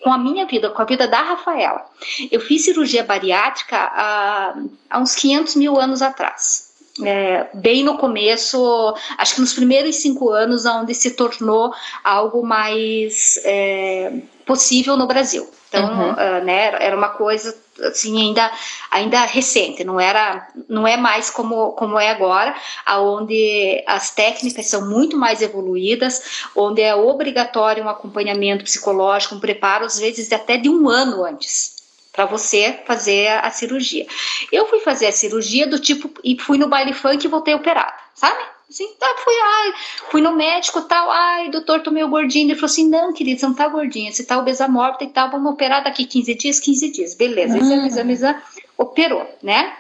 com 0.05 0.13
a 0.13 0.19
minha 0.19 0.45
vida, 0.45 0.69
com 0.69 0.83
a 0.83 0.85
vida 0.85 1.09
da 1.09 1.23
Rafaela. 1.23 1.87
Eu 2.31 2.39
fiz 2.39 2.63
cirurgia 2.63 3.03
bariátrica 3.03 3.75
há, 3.77 4.55
há 4.91 4.99
uns 5.01 5.15
500 5.17 5.57
mil 5.57 5.81
anos 5.81 6.03
atrás. 6.03 6.75
é, 7.03 7.49
bem 7.55 7.83
no 7.83 7.97
começo, 7.97 8.95
acho 9.17 9.35
que 9.35 9.41
nos 9.41 9.55
primeiros 9.55 9.97
cinco 9.97 10.31
anos, 10.31 10.67
onde 10.67 10.95
se 10.95 11.13
tornou 11.13 11.73
algo 12.05 12.47
mais 12.47 13.41
é, 13.45 14.13
possível 14.45 14.95
no 14.95 15.07
Brasil. 15.07 15.49
Então, 15.69 15.91
uhum. 15.91 16.13
uh, 16.13 16.45
né, 16.45 16.67
era 16.79 16.95
uma 16.95 17.09
coisa 17.09 17.57
assim 17.83 18.29
ainda 18.29 18.51
ainda 18.91 19.25
recente, 19.25 19.85
não 19.85 20.01
era 20.01 20.49
não 20.69 20.87
é 20.87 20.97
mais 20.97 21.31
como 21.31 21.73
como 21.73 21.99
é 21.99 22.11
agora, 22.11 22.55
aonde 22.85 23.83
as 23.87 24.11
técnicas 24.11 24.67
são 24.67 24.89
muito 24.89 25.17
mais 25.17 25.43
evoluídas, 25.43 26.45
onde 26.55 26.83
é 26.83 26.95
obrigatório 26.95 27.85
um 27.85 27.89
acompanhamento 27.89 28.65
psicológico, 28.65 29.35
um 29.35 29.41
preparo 29.41 29.85
às 29.85 29.99
vezes 29.99 30.33
até 30.33 30.57
de 30.57 30.69
um 30.69 30.89
ano 30.89 31.25
antes 31.25 31.75
para 32.13 32.27
você 32.27 32.79
fazer 32.87 33.27
a 33.29 33.51
cirurgia. 33.51 34.07
Eu 34.53 34.67
fui 34.67 34.79
fazer 34.81 35.07
a 35.07 35.13
cirurgia 35.13 35.67
do 35.67 35.81
tipo 35.81 36.09
e 36.23 36.39
fui 36.39 36.57
no 36.57 36.69
baile 36.69 36.93
funk 36.93 37.25
e 37.25 37.29
voltei 37.29 37.55
operada, 37.55 37.93
sabe? 38.15 38.54
Assim, 38.69 38.89
tá, 38.99 39.07
fui, 39.23 39.35
ai, 39.35 39.75
fui 40.11 40.21
no 40.21 40.35
médico 40.35 40.83
tal, 40.83 41.11
ai, 41.11 41.51
doutor, 41.51 41.81
tô 41.81 41.91
meio 41.91 42.09
gordinho. 42.09 42.47
Ele 42.47 42.55
falou 42.55 42.67
assim: 42.67 42.89
não, 42.89 43.13
querida, 43.13 43.41
você 43.41 43.47
não 43.47 43.55
tá 43.55 43.69
gordinha, 43.69 44.11
você 44.11 44.25
tá 44.25 44.39
obesa 44.39 44.67
mórbida 44.67 45.05
e 45.05 45.09
tal, 45.09 45.31
vamos 45.31 45.53
operar 45.53 45.85
daqui 45.85 46.05
15 46.05 46.35
dias, 46.35 46.59
15 46.61 46.91
dias. 46.91 47.15
Beleza, 47.15 47.57
exame, 47.57 47.81
uhum. 47.81 47.87
exame, 47.87 48.13
exame, 48.13 48.39
operou, 48.77 49.29
né? 49.43 49.75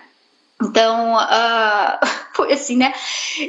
Então, 0.62 1.16
uh, 1.16 2.06
foi 2.34 2.52
assim, 2.52 2.76
né? 2.76 2.94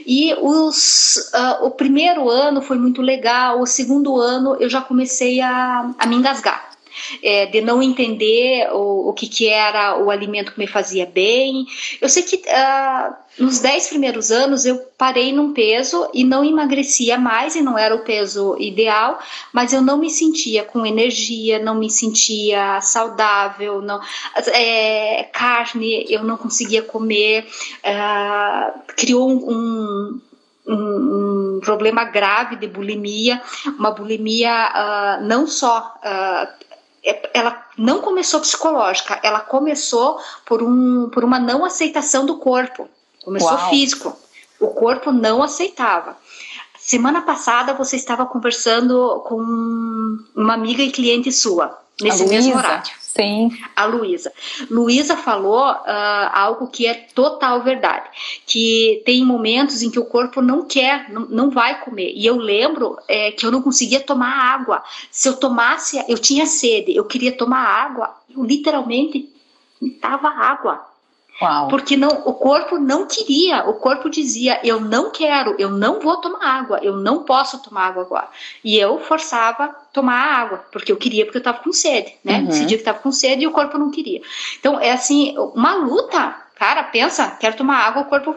E 0.05 0.33
os, 0.39 1.31
uh, 1.33 1.65
o 1.65 1.71
primeiro 1.71 2.29
ano 2.29 2.61
foi 2.61 2.77
muito 2.77 3.01
legal, 3.01 3.61
o 3.61 3.65
segundo 3.65 4.19
ano 4.19 4.55
eu 4.59 4.69
já 4.69 4.81
comecei 4.81 5.41
a, 5.41 5.91
a 5.97 6.05
me 6.07 6.15
engasgar 6.15 6.74
é, 7.21 7.45
de 7.45 7.61
não 7.61 7.81
entender 7.81 8.69
o, 8.71 9.09
o 9.09 9.13
que, 9.13 9.27
que 9.27 9.47
era 9.47 9.97
o 9.97 10.09
alimento 10.09 10.51
que 10.51 10.59
me 10.59 10.67
fazia 10.67 11.05
bem. 11.05 11.65
Eu 12.01 12.09
sei 12.09 12.23
que 12.23 12.37
uh, 12.37 13.13
nos 13.37 13.59
dez 13.59 13.87
primeiros 13.87 14.31
anos 14.31 14.65
eu 14.65 14.77
parei 14.97 15.33
num 15.33 15.53
peso 15.53 16.09
e 16.13 16.23
não 16.23 16.43
emagrecia 16.43 17.17
mais, 17.17 17.55
e 17.55 17.61
não 17.61 17.77
era 17.77 17.93
o 17.93 17.99
peso 17.99 18.55
ideal, 18.59 19.19
mas 19.51 19.73
eu 19.73 19.81
não 19.81 19.97
me 19.97 20.09
sentia 20.09 20.63
com 20.63 20.85
energia, 20.85 21.59
não 21.59 21.75
me 21.75 21.89
sentia 21.89 22.79
saudável, 22.81 23.81
não, 23.81 23.99
é, 24.47 25.23
carne 25.33 26.05
eu 26.09 26.23
não 26.23 26.37
conseguia 26.37 26.81
comer, 26.81 27.45
uh, 27.83 28.79
criou 28.95 29.29
um, 29.29 30.21
um, 30.67 31.55
um, 31.55 31.59
problema 31.61 32.05
grave 32.05 32.55
de 32.55 32.67
bulimia, 32.67 33.41
uma 33.77 33.91
bulimia 33.91 34.69
uh, 34.71 35.25
não 35.25 35.45
só 35.45 35.95
uh, 35.97 36.64
ela 37.33 37.65
não 37.77 38.01
começou 38.01 38.39
psicológica, 38.39 39.19
ela 39.21 39.39
começou 39.39 40.19
por, 40.45 40.63
um, 40.63 41.09
por 41.09 41.23
uma 41.23 41.39
não 41.39 41.63
aceitação 41.63 42.25
do 42.25 42.37
corpo. 42.37 42.89
Começou 43.23 43.51
Uau. 43.51 43.69
físico. 43.69 44.17
O 44.59 44.67
corpo 44.67 45.11
não 45.11 45.43
aceitava. 45.43 46.17
Semana 46.79 47.21
passada 47.21 47.73
você 47.73 47.95
estava 47.95 48.25
conversando 48.25 49.23
com 49.27 49.39
uma 50.35 50.53
amiga 50.53 50.83
e 50.83 50.91
cliente 50.91 51.31
sua, 51.31 51.77
nesse 52.01 52.25
mesmo 52.25 52.55
horário. 52.55 52.91
Sim. 53.15 53.49
A 53.73 53.85
Luísa. 53.85 54.33
Luísa 54.69 55.15
falou 55.15 55.71
uh, 55.71 56.29
algo 56.33 56.67
que 56.67 56.85
é 56.85 56.93
total 56.93 57.63
verdade, 57.63 58.09
que 58.45 59.01
tem 59.05 59.23
momentos 59.23 59.81
em 59.81 59.89
que 59.89 59.97
o 59.97 60.03
corpo 60.03 60.41
não 60.41 60.65
quer, 60.65 61.09
não, 61.09 61.21
não 61.27 61.49
vai 61.49 61.79
comer. 61.79 62.11
E 62.13 62.25
eu 62.25 62.35
lembro 62.35 62.97
é, 63.07 63.31
que 63.31 63.45
eu 63.45 63.51
não 63.51 63.61
conseguia 63.61 64.01
tomar 64.01 64.53
água. 64.53 64.83
Se 65.09 65.29
eu 65.29 65.37
tomasse, 65.37 66.03
eu 66.09 66.17
tinha 66.17 66.45
sede, 66.45 66.93
eu 66.93 67.05
queria 67.05 67.31
tomar 67.31 67.61
água, 67.61 68.13
eu 68.35 68.43
literalmente 68.43 69.29
me 69.81 69.91
dava 69.91 70.27
água. 70.27 70.85
Uau. 71.41 71.67
Porque 71.67 71.97
não, 71.97 72.23
o 72.25 72.33
corpo 72.33 72.77
não 72.77 73.05
queria, 73.05 73.67
o 73.67 73.73
corpo 73.73 74.09
dizia: 74.09 74.59
eu 74.63 74.79
não 74.79 75.11
quero, 75.11 75.55
eu 75.59 75.69
não 75.69 75.99
vou 75.99 76.17
tomar 76.17 76.45
água, 76.45 76.79
eu 76.81 76.95
não 76.95 77.23
posso 77.23 77.61
tomar 77.61 77.87
água 77.87 78.03
agora. 78.03 78.29
E 78.63 78.77
eu 78.77 78.99
forçava 79.01 79.75
tomar 79.91 80.15
água, 80.15 80.65
porque 80.71 80.91
eu 80.91 80.97
queria, 80.97 81.25
porque 81.25 81.37
eu 81.37 81.41
estava 81.41 81.59
com 81.59 81.73
sede, 81.73 82.15
né? 82.23 82.39
Uhum. 82.39 82.45
Decidia 82.45 82.77
que 82.77 82.81
estava 82.81 82.99
com 82.99 83.11
sede 83.11 83.43
e 83.43 83.47
o 83.47 83.51
corpo 83.51 83.77
não 83.77 83.91
queria. 83.91 84.21
Então 84.59 84.79
é 84.79 84.91
assim, 84.91 85.35
uma 85.53 85.75
luta, 85.75 86.35
cara, 86.55 86.83
pensa, 86.83 87.31
quero 87.31 87.57
tomar 87.57 87.79
água, 87.79 88.03
o 88.03 88.05
corpo, 88.05 88.35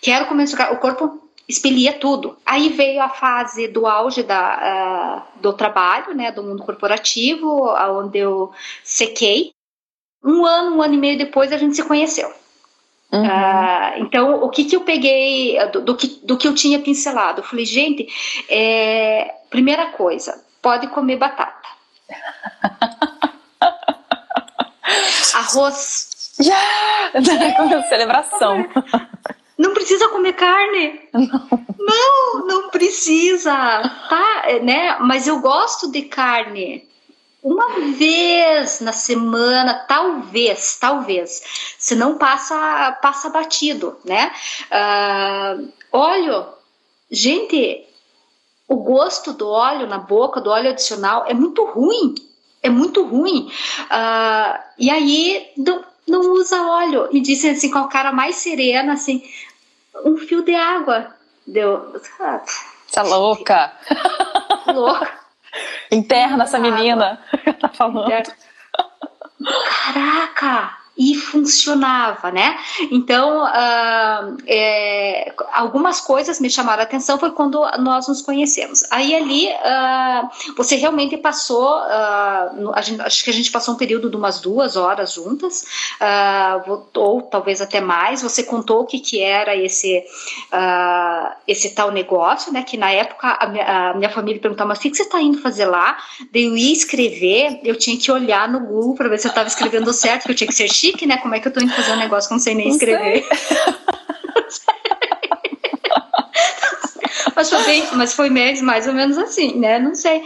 quero 0.00 0.26
começar, 0.26 0.72
o 0.72 0.78
corpo 0.78 1.20
expelia 1.48 1.92
tudo. 1.94 2.36
Aí 2.46 2.68
veio 2.68 3.02
a 3.02 3.08
fase 3.08 3.66
do 3.66 3.84
auge 3.84 4.22
da, 4.22 5.26
uh, 5.36 5.40
do 5.40 5.52
trabalho, 5.52 6.14
né, 6.14 6.30
do 6.30 6.42
mundo 6.42 6.62
corporativo, 6.62 7.66
onde 7.98 8.18
eu 8.18 8.52
sequei 8.84 9.52
um 10.22 10.46
ano, 10.46 10.76
um 10.76 10.82
ano 10.82 10.94
e 10.94 10.98
meio 10.98 11.18
depois 11.18 11.52
a 11.52 11.56
gente 11.56 11.74
se 11.76 11.82
conheceu. 11.82 12.32
Uhum. 13.12 13.26
Uh, 13.26 13.98
então, 13.98 14.42
o 14.42 14.48
que, 14.48 14.64
que 14.64 14.74
eu 14.74 14.80
peguei 14.82 15.58
do, 15.70 15.82
do, 15.82 15.94
que, 15.96 16.20
do 16.24 16.38
que 16.38 16.48
eu 16.48 16.54
tinha 16.54 16.78
pincelado? 16.78 17.40
Eu 17.40 17.44
falei, 17.44 17.66
gente, 17.66 18.08
é, 18.48 19.34
primeira 19.50 19.88
coisa, 19.88 20.42
pode 20.62 20.86
comer 20.88 21.16
batata. 21.16 21.68
Arroz. 25.34 26.10
Yeah! 26.40 27.88
celebração. 27.88 28.66
Não 29.58 29.74
precisa 29.74 30.08
comer 30.08 30.32
carne. 30.32 31.00
Não. 31.12 31.48
não, 31.78 32.46
não 32.46 32.70
precisa, 32.70 33.52
tá? 34.08 34.42
É, 34.46 34.60
né? 34.60 34.96
Mas 35.00 35.26
eu 35.26 35.40
gosto 35.40 35.90
de 35.92 36.02
carne 36.02 36.88
uma 37.42 37.80
vez 37.96 38.80
na 38.80 38.92
semana, 38.92 39.74
talvez, 39.88 40.76
talvez. 40.80 41.42
Se 41.76 41.94
não 41.96 42.16
passa, 42.16 42.92
passa 43.02 43.30
batido, 43.30 43.98
né? 44.04 44.32
Uh, 44.70 45.72
óleo, 45.90 46.46
gente, 47.10 47.84
o 48.68 48.76
gosto 48.76 49.32
do 49.32 49.48
óleo 49.48 49.88
na 49.88 49.98
boca, 49.98 50.40
do 50.40 50.50
óleo 50.50 50.70
adicional, 50.70 51.24
é 51.26 51.34
muito 51.34 51.64
ruim. 51.64 52.14
É 52.62 52.70
muito 52.70 53.04
ruim. 53.04 53.50
Uh, 53.90 54.62
e 54.78 54.88
aí 54.88 55.50
não, 55.56 55.84
não 56.06 56.20
usa 56.34 56.64
óleo. 56.64 57.08
E 57.10 57.20
dizem 57.20 57.50
assim 57.50 57.70
com 57.70 57.78
a 57.78 57.88
cara 57.88 58.12
mais 58.12 58.36
serena, 58.36 58.92
assim, 58.92 59.28
um 60.04 60.16
fio 60.16 60.44
de 60.44 60.54
água. 60.54 61.12
Deu. 61.44 61.92
Você 62.86 63.00
é 63.00 63.02
louca. 63.02 63.72
Louca. 64.72 65.21
Interna 65.92 66.44
essa 66.44 66.58
menina. 66.58 67.20
tá 67.60 67.68
falando. 67.68 68.10
Caraca! 69.84 70.81
E 70.96 71.14
funcionava, 71.14 72.30
né? 72.30 72.58
Então, 72.90 73.44
uh, 73.44 74.36
é, 74.46 75.32
algumas 75.52 76.00
coisas 76.00 76.38
me 76.38 76.50
chamaram 76.50 76.80
a 76.80 76.84
atenção 76.84 77.18
foi 77.18 77.30
quando 77.30 77.60
nós 77.78 78.08
nos 78.08 78.20
conhecemos. 78.20 78.84
Aí 78.90 79.14
ali, 79.14 79.48
uh, 79.48 80.54
você 80.54 80.76
realmente 80.76 81.16
passou, 81.16 81.78
uh, 81.78 82.82
gente, 82.82 83.00
acho 83.00 83.24
que 83.24 83.30
a 83.30 83.32
gente 83.32 83.50
passou 83.50 83.74
um 83.74 83.78
período 83.78 84.10
de 84.10 84.16
umas 84.16 84.40
duas 84.40 84.76
horas 84.76 85.14
juntas, 85.14 85.64
ou 86.94 87.22
talvez 87.22 87.60
até 87.60 87.80
mais. 87.80 88.22
Você 88.22 88.42
contou 88.42 88.82
o 88.82 88.86
que, 88.86 88.98
que 88.98 89.20
era 89.20 89.56
esse, 89.56 90.04
esse 91.46 91.74
tal 91.74 91.90
negócio, 91.90 92.52
né? 92.52 92.62
Que 92.62 92.76
na 92.76 92.90
época 92.90 93.28
a 93.40 93.46
minha, 93.46 93.90
a 93.90 93.94
minha 93.94 94.10
família 94.10 94.40
perguntava, 94.40 94.68
mas 94.68 94.78
o 94.78 94.82
que, 94.82 94.90
que 94.90 94.96
você 94.96 95.02
está 95.04 95.20
indo 95.20 95.38
fazer 95.38 95.66
lá? 95.66 95.96
Daí 96.32 96.44
eu 96.44 96.56
ia 96.56 96.72
escrever, 96.72 97.60
eu 97.64 97.76
tinha 97.76 97.96
que 97.96 98.10
olhar 98.10 98.48
no 98.48 98.60
Google 98.60 98.94
para 98.94 99.08
ver 99.08 99.18
se 99.18 99.26
eu 99.26 99.30
estava 99.30 99.48
escrevendo 99.48 99.92
certo, 99.92 100.24
que 100.24 100.32
eu 100.32 100.36
tinha 100.36 100.48
que 100.48 100.54
ser 100.54 100.68
chique, 100.82 101.06
né? 101.06 101.16
Como 101.18 101.34
é 101.34 101.40
que 101.40 101.46
eu 101.46 101.52
tô 101.52 101.60
indo 101.60 101.72
fazer 101.72 101.92
um 101.92 101.96
negócio 101.96 102.28
que 102.28 102.34
eu 102.34 102.36
não 102.36 102.42
sei 102.42 102.54
nem 102.54 102.68
escrever? 102.68 103.24
Sei. 103.24 103.54
mas 107.34 107.50
foi, 107.50 107.62
bem, 107.64 107.84
mas 107.92 108.14
foi 108.14 108.30
mais 108.30 108.86
ou 108.86 108.94
menos 108.94 109.18
assim, 109.18 109.58
né? 109.58 109.78
Não 109.78 109.94
sei. 109.94 110.22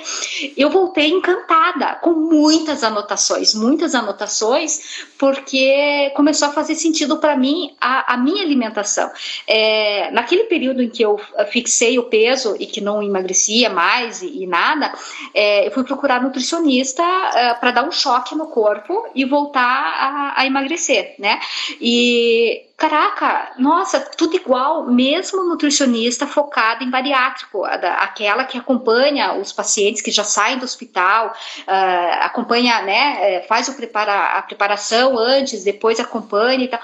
Eu 0.57 0.71
voltei 0.71 1.09
encantada, 1.09 1.95
com 1.97 2.13
muitas 2.13 2.83
anotações, 2.83 3.55
muitas 3.55 3.95
anotações, 3.95 5.07
porque 5.19 6.11
começou 6.15 6.49
a 6.49 6.53
fazer 6.53 6.75
sentido 6.75 7.19
para 7.19 7.37
mim 7.37 7.75
a, 7.81 8.15
a, 8.15 8.17
minha 8.17 8.43
alimentação. 8.43 9.11
É, 9.47 10.11
naquele 10.11 10.45
período 10.45 10.83
em 10.83 10.89
que 10.89 11.03
eu 11.03 11.21
fixei 11.51 11.99
o 11.99 12.05
peso 12.05 12.57
e 12.59 12.67
que 12.67 12.81
não 12.81 13.03
emagrecia 13.03 13.71
mais 13.71 14.23
e, 14.23 14.43
e 14.43 14.47
nada, 14.47 14.93
é, 15.35 15.67
eu 15.67 15.71
fui 15.71 15.85
procurar 15.85 16.23
nutricionista 16.23 17.03
é, 17.03 17.55
para 17.55 17.71
dar 17.71 17.85
um 17.87 17.93
choque 17.93 18.35
no 18.35 18.47
corpo 18.47 19.07
e 19.15 19.25
voltar 19.25 19.63
a, 19.63 20.41
a 20.41 20.47
emagrecer, 20.47 21.15
né? 21.19 21.41
E 21.81 22.67
caraca, 22.76 23.52
nossa, 23.59 23.99
tudo 23.99 24.37
igual, 24.37 24.87
mesmo 24.87 25.42
nutricionista 25.45 26.26
focada 26.26 26.85
em 26.85 26.90
bariátrico, 26.90 27.64
aquela 27.64 28.45
que 28.45 28.59
acompanha 28.59 29.33
os 29.33 29.50
pacientes 29.50 30.02
que 30.02 30.11
já 30.11 30.25
saem 30.25 30.59
do 30.59 30.64
hospital, 30.64 31.35
uh, 31.61 32.25
acompanha, 32.25 32.83
né, 32.83 33.37
é, 33.37 33.42
faz 33.42 33.68
o 33.68 33.75
prepara, 33.75 34.37
a 34.37 34.42
preparação 34.42 35.18
antes, 35.18 35.64
depois 35.64 35.99
acompanha 35.99 36.64
e 36.64 36.68
tal. 36.68 36.80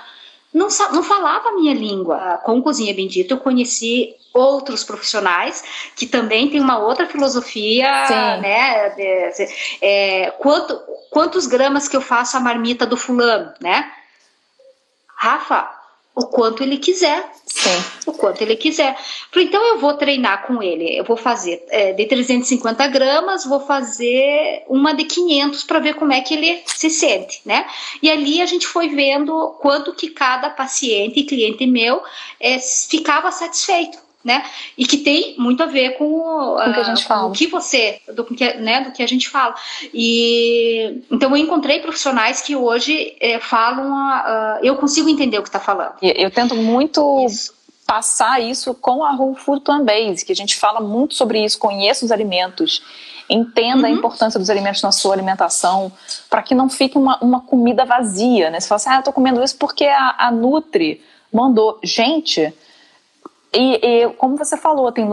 Não, 0.53 0.69
não 0.93 1.03
falava 1.03 1.49
a 1.49 1.53
minha 1.53 1.75
língua. 1.75 2.39
Com 2.45 2.63
Cozinha 2.63 2.95
Bendita, 2.95 3.33
eu 3.33 3.39
conheci 3.39 4.15
outros 4.35 4.85
profissionais 4.85 5.65
que 5.97 6.07
também 6.07 6.51
têm 6.51 6.61
uma 6.61 6.79
outra 6.79 7.07
filosofia, 7.07 8.07
Sim. 8.07 8.41
né? 8.43 8.91
De, 8.91 9.31
de, 9.31 9.55
é, 9.81 10.31
quanto, 10.39 10.79
quantos 11.11 11.47
gramas 11.47 11.89
que 11.89 11.97
eu 11.97 12.03
faço 12.03 12.37
a 12.37 12.41
marmita 12.41 12.85
do 12.85 12.99
fulano, 12.99 13.55
né? 13.61 13.91
Rafa, 15.17 15.82
o 16.15 16.27
quanto 16.27 16.63
ele 16.63 16.77
quiser. 16.77 17.31
Sim. 17.47 17.71
O 18.07 18.13
quanto 18.13 18.43
ele 18.43 18.57
quiser. 18.57 18.97
Então 19.37 19.65
eu 19.65 19.79
vou 19.79 19.95
treinar 19.95 20.47
com 20.47 20.63
ele. 20.63 20.97
Eu 20.97 21.05
vou 21.05 21.17
fazer 21.17 21.65
é, 21.69 21.93
de 21.93 22.05
350 22.07 22.87
gramas, 22.89 23.45
vou 23.45 23.61
fazer 23.61 24.65
uma 24.69 24.93
de 24.95 25.05
500 25.05 25.65
para 25.65 25.79
ver 25.79 25.95
como 25.95 26.13
é 26.13 26.21
que 26.21 26.35
ele 26.35 26.63
se 26.67 26.91
sente, 26.91 27.41
né? 27.45 27.67
E 28.03 28.11
ali 28.11 28.41
a 28.43 28.47
gente 28.47 28.67
foi 28.67 28.89
vendo 28.89 29.57
quanto 29.61 29.95
que 29.95 30.11
cada 30.11 30.51
paciente 30.51 31.21
e 31.21 31.25
cliente 31.25 31.67
meu 31.67 32.03
é, 32.41 32.59
ficava 32.59 33.31
satisfeito 33.31 34.02
né? 34.25 34.45
E 34.77 34.87
que 34.87 34.99
tem 34.99 35.35
muito 35.39 35.63
a 35.63 35.67
ver 35.67 35.97
com, 35.99 36.21
com 36.21 36.71
o 36.71 36.75
que 36.75 36.81
a 36.81 36.85
gente 36.85 37.05
fala. 37.05 37.27
o 37.27 37.33
que 37.33 37.47
você, 37.47 38.01
do 38.15 38.25
que, 38.25 38.55
né, 38.55 38.83
do 38.83 38.93
que 38.93 39.03
a 39.03 39.07
gente 39.07 39.29
fala. 39.29 39.55
E 39.93 41.03
então 41.11 41.31
eu 41.31 41.37
encontrei 41.37 41.81
profissionais 41.81 42.41
que 42.41 42.55
hoje 42.55 43.17
é, 43.21 43.39
falam, 43.41 43.91
uh, 43.93 44.59
eu 44.63 44.77
consigo 44.77 45.09
entender 45.09 45.39
o 45.39 45.43
que 45.43 45.49
está 45.49 45.61
falando. 45.61 45.95
Eu 46.01 46.31
tento 46.31 46.55
muito 46.55 47.27
isso. 47.27 47.53
passar 47.87 48.41
isso 48.41 48.75
com 48.75 49.05
a 49.05 49.13
Whole 49.13 49.37
Food 49.37 49.63
Plant 49.63 49.85
Base, 49.85 50.25
que 50.25 50.33
a 50.33 50.37
gente 50.37 50.57
fala 50.57 50.81
muito 50.81 51.15
sobre 51.15 51.45
isso, 51.45 51.59
conheça 51.59 52.05
os 52.05 52.13
alimentos. 52.13 52.83
Entenda 53.29 53.87
uhum. 53.87 53.87
a 53.87 53.91
importância 53.91 54.39
dos 54.39 54.51
alimentos 54.51 54.83
na 54.83 54.93
sua 54.93 55.15
alimentação, 55.15 55.91
para 56.29 56.43
que 56.43 56.55
não 56.55 56.69
fique 56.69 56.99
uma, 56.99 57.19
uma 57.23 57.41
comida 57.41 57.85
vazia, 57.85 58.51
né? 58.51 58.61
Você 58.61 58.69
fala 58.69 58.77
assim, 58.77 58.91
ah, 58.91 58.97
eu 58.97 59.03
tô 59.03 59.13
comendo 59.13 59.43
isso 59.43 59.57
porque 59.57 59.87
a, 59.87 60.17
a 60.19 60.31
Nutri 60.31 61.01
mandou. 61.33 61.79
Gente, 61.83 62.53
e, 63.55 63.75
e, 63.83 64.09
como 64.15 64.37
você 64.37 64.57
falou, 64.57 64.91
tem, 64.91 65.07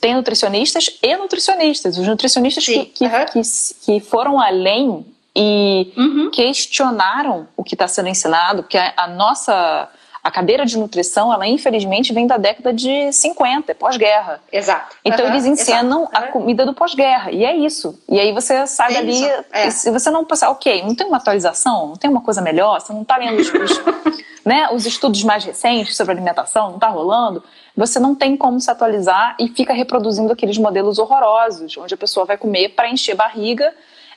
tem 0.00 0.14
nutricionistas 0.14 0.98
e 1.02 1.16
nutricionistas. 1.16 1.96
Os 1.96 2.06
nutricionistas 2.06 2.64
que, 2.64 2.84
que, 2.84 3.04
uhum. 3.04 3.26
que, 3.32 3.40
que, 3.84 4.00
foram 4.00 4.38
além 4.38 5.06
e 5.34 5.92
uhum. 5.96 6.30
questionaram 6.30 7.48
o 7.56 7.64
que 7.64 7.74
está 7.74 7.88
sendo 7.88 8.08
ensinado, 8.08 8.62
porque 8.62 8.76
a, 8.76 8.92
a, 8.96 9.06
nossa 9.06 9.88
a 10.22 10.30
cadeira 10.30 10.66
de 10.66 10.76
nutrição, 10.76 11.32
ela 11.32 11.46
infelizmente 11.46 12.12
vem 12.12 12.26
da 12.26 12.36
década 12.36 12.72
de 12.72 13.10
50, 13.12 13.70
é 13.70 13.74
pós-guerra. 13.74 14.42
Exato. 14.52 14.96
Então 15.02 15.24
uhum. 15.24 15.30
eles 15.30 15.46
ensinam 15.46 16.08
a 16.12 16.22
comida 16.22 16.66
do 16.66 16.74
pós-guerra, 16.74 17.30
e 17.30 17.46
é 17.46 17.56
isso. 17.56 17.98
E 18.08 18.20
aí 18.20 18.32
você 18.32 18.66
sai 18.66 18.90
é 18.90 18.94
dali, 18.94 19.24
é. 19.52 19.70
se 19.70 19.90
você 19.90 20.10
não 20.10 20.24
pensar, 20.24 20.50
ok, 20.50 20.82
não 20.82 20.94
tem 20.94 21.06
uma 21.06 21.16
atualização, 21.16 21.86
não 21.86 21.96
tem 21.96 22.10
uma 22.10 22.20
coisa 22.20 22.42
melhor, 22.42 22.78
você 22.78 22.92
não 22.92 23.02
está 23.02 23.16
lendo 23.16 23.40
os, 23.40 23.48
os, 23.48 23.82
né, 24.44 24.68
os 24.72 24.84
estudos 24.84 25.22
mais 25.24 25.44
recentes 25.44 25.96
sobre 25.96 26.12
alimentação, 26.12 26.68
não 26.68 26.74
está 26.74 26.88
rolando 26.88 27.42
você 27.76 28.00
não 28.00 28.14
tem 28.14 28.36
como 28.36 28.60
se 28.60 28.70
atualizar 28.70 29.36
e 29.38 29.48
fica 29.48 29.74
reproduzindo 29.74 30.32
aqueles 30.32 30.56
modelos 30.56 30.98
horrorosos, 30.98 31.76
onde 31.76 31.92
a 31.92 31.96
pessoa 31.96 32.24
vai 32.24 32.38
comer 32.38 32.70
para 32.70 32.88
encher 32.88 33.14
barriga. 33.14 33.74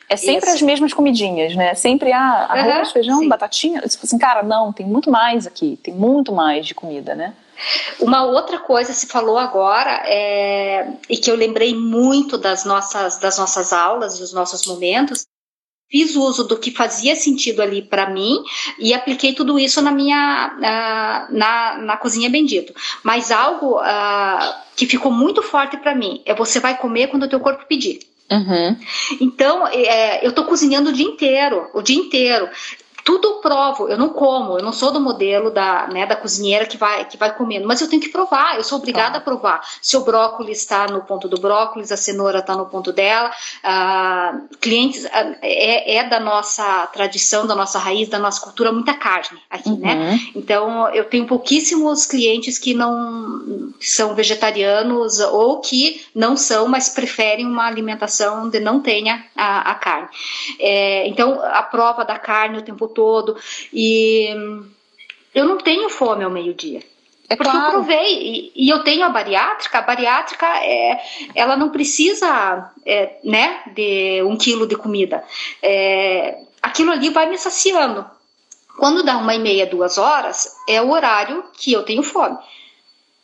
É 0.07 0.15
sempre 0.15 0.47
Isso. 0.47 0.55
as 0.55 0.61
mesmas 0.61 0.93
comidinhas, 0.93 1.55
né? 1.55 1.75
Sempre 1.75 2.11
ah, 2.11 2.47
arroz, 2.49 2.87
uhum, 2.87 2.93
feijão, 2.93 3.19
sim. 3.19 3.27
batatinha. 3.27 3.81
Tipo 3.81 4.05
assim, 4.05 4.17
cara, 4.17 4.41
não, 4.41 4.73
tem 4.73 4.85
muito 4.85 5.11
mais 5.11 5.45
aqui, 5.45 5.77
tem 5.83 5.93
muito 5.93 6.31
mais 6.31 6.65
de 6.65 6.73
comida, 6.73 7.13
né? 7.13 7.33
Uma 7.99 8.23
outra 8.23 8.57
coisa 8.59 8.93
se 8.93 9.05
falou 9.07 9.37
agora 9.37 10.01
é, 10.05 10.93
e 11.09 11.17
que 11.17 11.29
eu 11.29 11.35
lembrei 11.35 11.75
muito 11.75 12.37
das 12.37 12.63
nossas 12.63 13.17
das 13.17 13.37
nossas 13.37 13.73
aulas, 13.73 14.17
dos 14.17 14.33
nossos 14.33 14.65
momentos, 14.65 15.27
fiz 15.89 16.15
uso 16.15 16.43
do 16.43 16.57
que 16.57 16.71
fazia 16.71 17.15
sentido 17.15 17.61
ali 17.61 17.81
para 17.81 18.09
mim 18.09 18.43
e 18.77 18.93
apliquei 18.93 19.33
tudo 19.33 19.59
isso 19.59 19.81
na 19.81 19.91
minha 19.91 20.53
uh, 20.57 21.35
na, 21.35 21.77
na 21.79 21.97
cozinha 21.97 22.29
bendito. 22.29 22.73
Mas 23.03 23.31
algo 23.31 23.79
uh, 23.79 24.53
que 24.75 24.85
ficou 24.85 25.11
muito 25.11 25.41
forte 25.41 25.77
para 25.77 25.95
mim 25.95 26.21
é 26.25 26.33
você 26.33 26.59
vai 26.59 26.77
comer 26.77 27.07
quando 27.07 27.23
o 27.23 27.29
teu 27.29 27.39
corpo 27.39 27.65
pedir. 27.67 27.99
Uhum. 28.31 28.77
Então, 29.19 29.67
é, 29.67 30.23
eu 30.23 30.29
estou 30.29 30.45
cozinhando 30.45 30.91
o 30.91 30.93
dia 30.93 31.07
inteiro, 31.07 31.67
o 31.73 31.81
dia 31.81 31.97
inteiro 31.97 32.47
tudo 33.09 33.41
provo, 33.41 33.89
eu 33.89 33.97
não 33.97 34.09
como, 34.09 34.59
eu 34.59 34.63
não 34.63 34.71
sou 34.71 34.91
do 34.91 35.01
modelo 35.01 35.49
da, 35.49 35.87
né, 35.87 36.05
da 36.05 36.15
cozinheira 36.15 36.67
que 36.67 36.77
vai, 36.77 37.03
que 37.05 37.17
vai 37.17 37.35
comendo, 37.35 37.67
mas 37.67 37.81
eu 37.81 37.89
tenho 37.89 37.99
que 37.99 38.09
provar, 38.09 38.55
eu 38.55 38.63
sou 38.63 38.77
obrigada 38.77 39.13
tá. 39.13 39.17
a 39.17 39.21
provar. 39.21 39.61
Se 39.81 39.97
o 39.97 40.01
brócolis 40.01 40.59
está 40.59 40.85
no 40.85 41.01
ponto 41.01 41.27
do 41.27 41.41
brócolis, 41.41 41.91
a 41.91 41.97
cenoura 41.97 42.37
está 42.37 42.55
no 42.55 42.67
ponto 42.67 42.93
dela, 42.93 43.31
ah, 43.63 44.39
clientes, 44.61 45.07
ah, 45.07 45.35
é, 45.41 45.95
é, 45.95 46.03
da 46.07 46.19
nossa 46.19 46.85
tradição, 46.93 47.47
da 47.47 47.55
nossa 47.55 47.79
raiz, 47.79 48.07
da 48.09 48.19
nossa 48.19 48.41
cultura, 48.41 48.71
muita 48.71 48.93
carne 48.93 49.39
aqui, 49.49 49.71
né? 49.71 49.93
uhum. 49.93 49.99
né? 49.99 50.19
Então, 50.35 50.89
eu 50.89 51.05
tenho 51.05 51.25
pouquíssimos 51.25 52.05
clientes 52.05 52.59
que 52.59 52.75
não 52.75 53.73
são 53.81 54.13
vegetarianos 54.13 55.19
ou 55.19 55.61
que 55.61 56.05
não 56.13 56.37
são, 56.37 56.67
mas 56.67 56.89
preferem 56.89 57.47
uma 57.47 57.65
alimentação 57.65 58.45
onde 58.45 58.59
não 58.59 58.79
tenha 58.79 59.25
a, 59.35 59.71
a 59.71 59.73
carne. 59.73 60.09
É, 60.59 61.07
então, 61.07 61.41
a 61.41 61.63
prova 61.63 62.05
da 62.05 62.19
carne 62.19 62.59
o 62.59 62.61
tempo 62.61 62.87
todo 62.87 62.98
todo. 62.99 63.37
E 63.71 64.27
eu 65.33 65.45
não 65.45 65.57
tenho 65.57 65.87
fome 65.89 66.25
ao 66.25 66.29
meio-dia. 66.29 66.81
É 67.29 67.35
porque 67.35 67.49
claro. 67.49 67.67
eu 67.67 67.71
provei, 67.71 68.17
e, 68.17 68.51
e, 68.55 68.69
eu 68.69 68.83
tenho 68.83 69.05
a 69.05 69.09
bariátrica, 69.09 69.77
a 69.77 69.83
bariátrica 69.83 70.47
é, 70.65 70.99
ela 71.35 71.55
não 71.55 71.69
precisa 71.69 72.71
é, 72.83 73.17
né, 73.23 73.61
de 73.67 74.21
um 74.23 74.35
quilo 74.35 74.67
de 74.67 74.75
comida. 74.75 75.23
É, 75.61 76.39
aquilo 76.61 76.91
ali 76.91 77.09
vai 77.09 77.29
me 77.29 77.37
saciando. 77.37 78.03
Quando 78.77 79.03
dá 79.03 79.17
uma 79.17 79.35
e 79.35 79.39
meia, 79.39 79.65
duas 79.65 79.97
horas, 79.97 80.55
é 80.67 80.81
o 80.81 80.89
horário 80.89 81.43
que 81.53 81.71
eu 81.71 81.83
tenho 81.83 82.01
fome. 82.01 82.37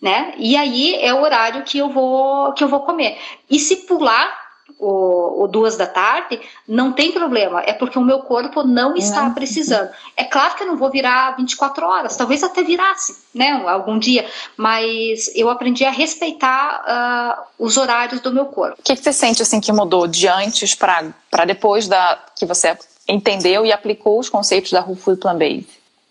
Né? 0.02 0.36
E 0.38 0.56
aí 0.56 0.96
é 1.02 1.14
o 1.14 1.24
horário 1.24 1.64
que 1.64 1.80
eu 1.80 1.90
vou 1.90 2.54
que 2.54 2.64
eu 2.64 2.68
vou 2.68 2.82
comer. 2.82 3.18
E 3.50 3.58
se 3.58 3.88
pular 3.88 4.45
ou, 4.80 5.40
ou, 5.40 5.48
duas 5.48 5.78
da 5.78 5.88
tarde, 5.88 6.40
não 6.68 6.92
tem 6.92 7.12
problema, 7.12 7.62
é 7.62 7.74
porque 7.74 7.98
o 7.98 8.04
meu 8.04 8.20
corpo 8.20 8.64
não 8.64 8.96
está 8.96 9.24
não. 9.24 9.34
precisando. 9.34 9.90
É 10.18 10.24
claro 10.24 10.56
que 10.56 10.64
eu 10.64 10.68
não 10.68 10.78
vou 10.78 10.92
virar 10.92 11.36
24 11.38 11.86
horas, 11.86 12.18
talvez 12.18 12.44
até 12.44 12.62
virasse, 12.64 13.16
né, 13.34 13.52
algum 13.68 13.98
dia, 13.98 14.30
mas 14.58 15.32
eu 15.36 15.50
aprendi 15.50 15.86
a 15.86 15.92
respeitar 15.92 17.48
uh, 17.60 17.64
os 17.64 17.78
horários 17.78 18.20
do 18.20 18.32
meu 18.32 18.46
corpo. 18.46 18.78
O 18.80 18.84
que, 18.84 18.96
que 18.96 19.02
você 19.02 19.14
sente 19.14 19.42
assim 19.42 19.62
que 19.62 19.72
mudou 19.72 20.08
de 20.08 20.28
antes 20.28 20.76
para 20.76 21.46
depois 21.46 21.88
da 21.88 22.20
que 22.36 22.46
você 22.46 22.78
entendeu 23.08 23.66
e 23.66 23.72
aplicou 23.72 24.20
os 24.20 24.30
conceitos 24.30 24.72
da 24.72 24.82
Whole 24.82 25.00
Food 25.00 25.20
Plant 25.20 25.38
Based? 25.38 25.70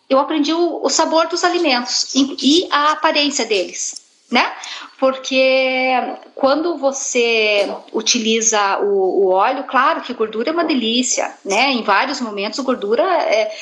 Eu 0.09 0.19
aprendi 0.19 0.53
o, 0.53 0.81
o 0.83 0.89
sabor 0.89 1.27
dos 1.29 1.45
alimentos 1.45 2.15
e, 2.15 2.37
e 2.41 2.69
a 2.71 2.93
aparência 2.93 3.45
deles 3.45 4.05
né? 4.31 4.53
Porque 4.99 5.93
quando 6.35 6.77
você 6.77 7.69
utiliza 7.93 8.79
o, 8.79 9.27
o, 9.27 9.31
óleo, 9.31 9.65
claro 9.65 10.01
que 10.01 10.15
gordura 10.15 10.51
é 10.51 10.53
uma 10.53 10.65
delícia, 10.65 11.35
né? 11.45 11.73
Em 11.73 11.83
vários 11.83 12.21
momentos, 12.21 12.61
gordura 12.61 13.03
é, 13.03 13.53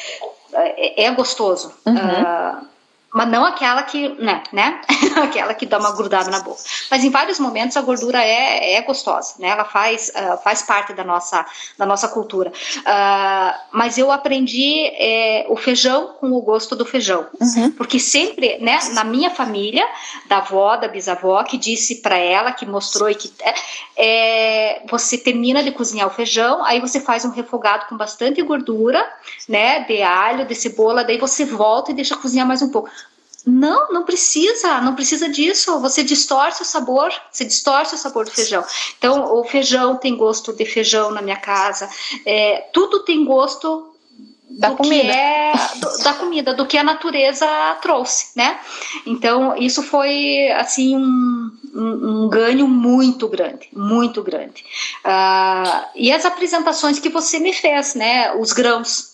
é, 0.52 1.04
é 1.04 1.10
gostoso. 1.10 1.72
Uhum. 1.86 1.94
Uh, 1.94 2.71
mas 3.12 3.28
não 3.28 3.44
aquela 3.44 3.82
que, 3.82 4.08
né, 4.20 4.42
né? 4.52 4.80
aquela 5.22 5.52
que 5.52 5.66
dá 5.66 5.78
uma 5.78 5.92
grudada 5.92 6.30
na 6.30 6.40
boca. 6.40 6.62
Mas 6.90 7.04
em 7.04 7.10
vários 7.10 7.38
momentos 7.38 7.76
a 7.76 7.82
gordura 7.82 8.22
é, 8.22 8.74
é 8.74 8.82
gostosa, 8.82 9.34
né? 9.38 9.48
Ela 9.48 9.64
faz, 9.64 10.10
uh, 10.10 10.42
faz 10.42 10.62
parte 10.62 10.94
da 10.94 11.04
nossa, 11.04 11.44
da 11.76 11.84
nossa 11.84 12.08
cultura. 12.08 12.50
Uh, 12.50 13.58
mas 13.70 13.98
eu 13.98 14.10
aprendi 14.10 14.86
é, 14.98 15.46
o 15.48 15.56
feijão 15.56 16.14
com 16.18 16.32
o 16.32 16.40
gosto 16.40 16.74
do 16.74 16.86
feijão, 16.86 17.26
uhum. 17.38 17.70
porque 17.72 17.98
sempre, 17.98 18.58
né, 18.58 18.78
na 18.92 19.04
minha 19.04 19.30
família, 19.30 19.86
da 20.26 20.38
avó, 20.38 20.76
da 20.76 20.88
bisavó, 20.88 21.42
que 21.44 21.58
disse 21.58 21.96
para 21.96 22.16
ela, 22.16 22.52
que 22.52 22.64
mostrou 22.64 23.10
e 23.10 23.14
que 23.14 23.32
é, 23.42 23.54
é, 23.96 24.82
você 24.88 25.18
termina 25.18 25.62
de 25.62 25.70
cozinhar 25.70 26.06
o 26.06 26.10
feijão, 26.10 26.64
aí 26.64 26.80
você 26.80 27.00
faz 27.00 27.24
um 27.24 27.30
refogado 27.30 27.86
com 27.86 27.96
bastante 27.96 28.40
gordura, 28.42 29.04
né, 29.48 29.80
de 29.80 30.02
alho, 30.02 30.46
de 30.46 30.54
cebola, 30.54 31.04
daí 31.04 31.18
você 31.18 31.44
volta 31.44 31.90
e 31.90 31.94
deixa 31.94 32.16
cozinhar 32.16 32.46
mais 32.46 32.62
um 32.62 32.70
pouco. 32.70 32.88
Não, 33.44 33.92
não 33.92 34.04
precisa, 34.04 34.80
não 34.80 34.94
precisa 34.94 35.28
disso. 35.28 35.80
Você 35.80 36.04
distorce 36.04 36.62
o 36.62 36.64
sabor, 36.64 37.12
você 37.30 37.44
distorce 37.44 37.94
o 37.94 37.98
sabor 37.98 38.24
do 38.24 38.30
feijão. 38.30 38.64
Então, 38.96 39.34
o 39.34 39.44
feijão 39.44 39.96
tem 39.96 40.16
gosto 40.16 40.52
de 40.52 40.64
feijão 40.64 41.10
na 41.10 41.20
minha 41.20 41.36
casa. 41.36 41.88
É, 42.24 42.68
tudo 42.72 43.00
tem 43.00 43.24
gosto 43.24 43.92
da 44.58 44.70
comida. 44.72 45.12
É, 45.12 45.52
do, 45.76 46.02
da 46.04 46.14
comida, 46.14 46.54
do 46.54 46.66
que 46.66 46.76
a 46.76 46.84
natureza 46.84 47.46
trouxe, 47.80 48.36
né? 48.36 48.58
Então, 49.06 49.56
isso 49.56 49.82
foi, 49.82 50.50
assim, 50.52 50.96
um, 50.96 51.50
um, 51.74 52.24
um 52.24 52.28
ganho 52.28 52.68
muito 52.68 53.28
grande, 53.28 53.68
muito 53.72 54.22
grande. 54.22 54.64
Uh, 55.04 55.86
e 55.94 56.12
as 56.12 56.24
apresentações 56.24 56.98
que 56.98 57.08
você 57.08 57.38
me 57.38 57.52
fez, 57.52 57.94
né? 57.94 58.32
Os 58.34 58.52
grãos, 58.52 59.11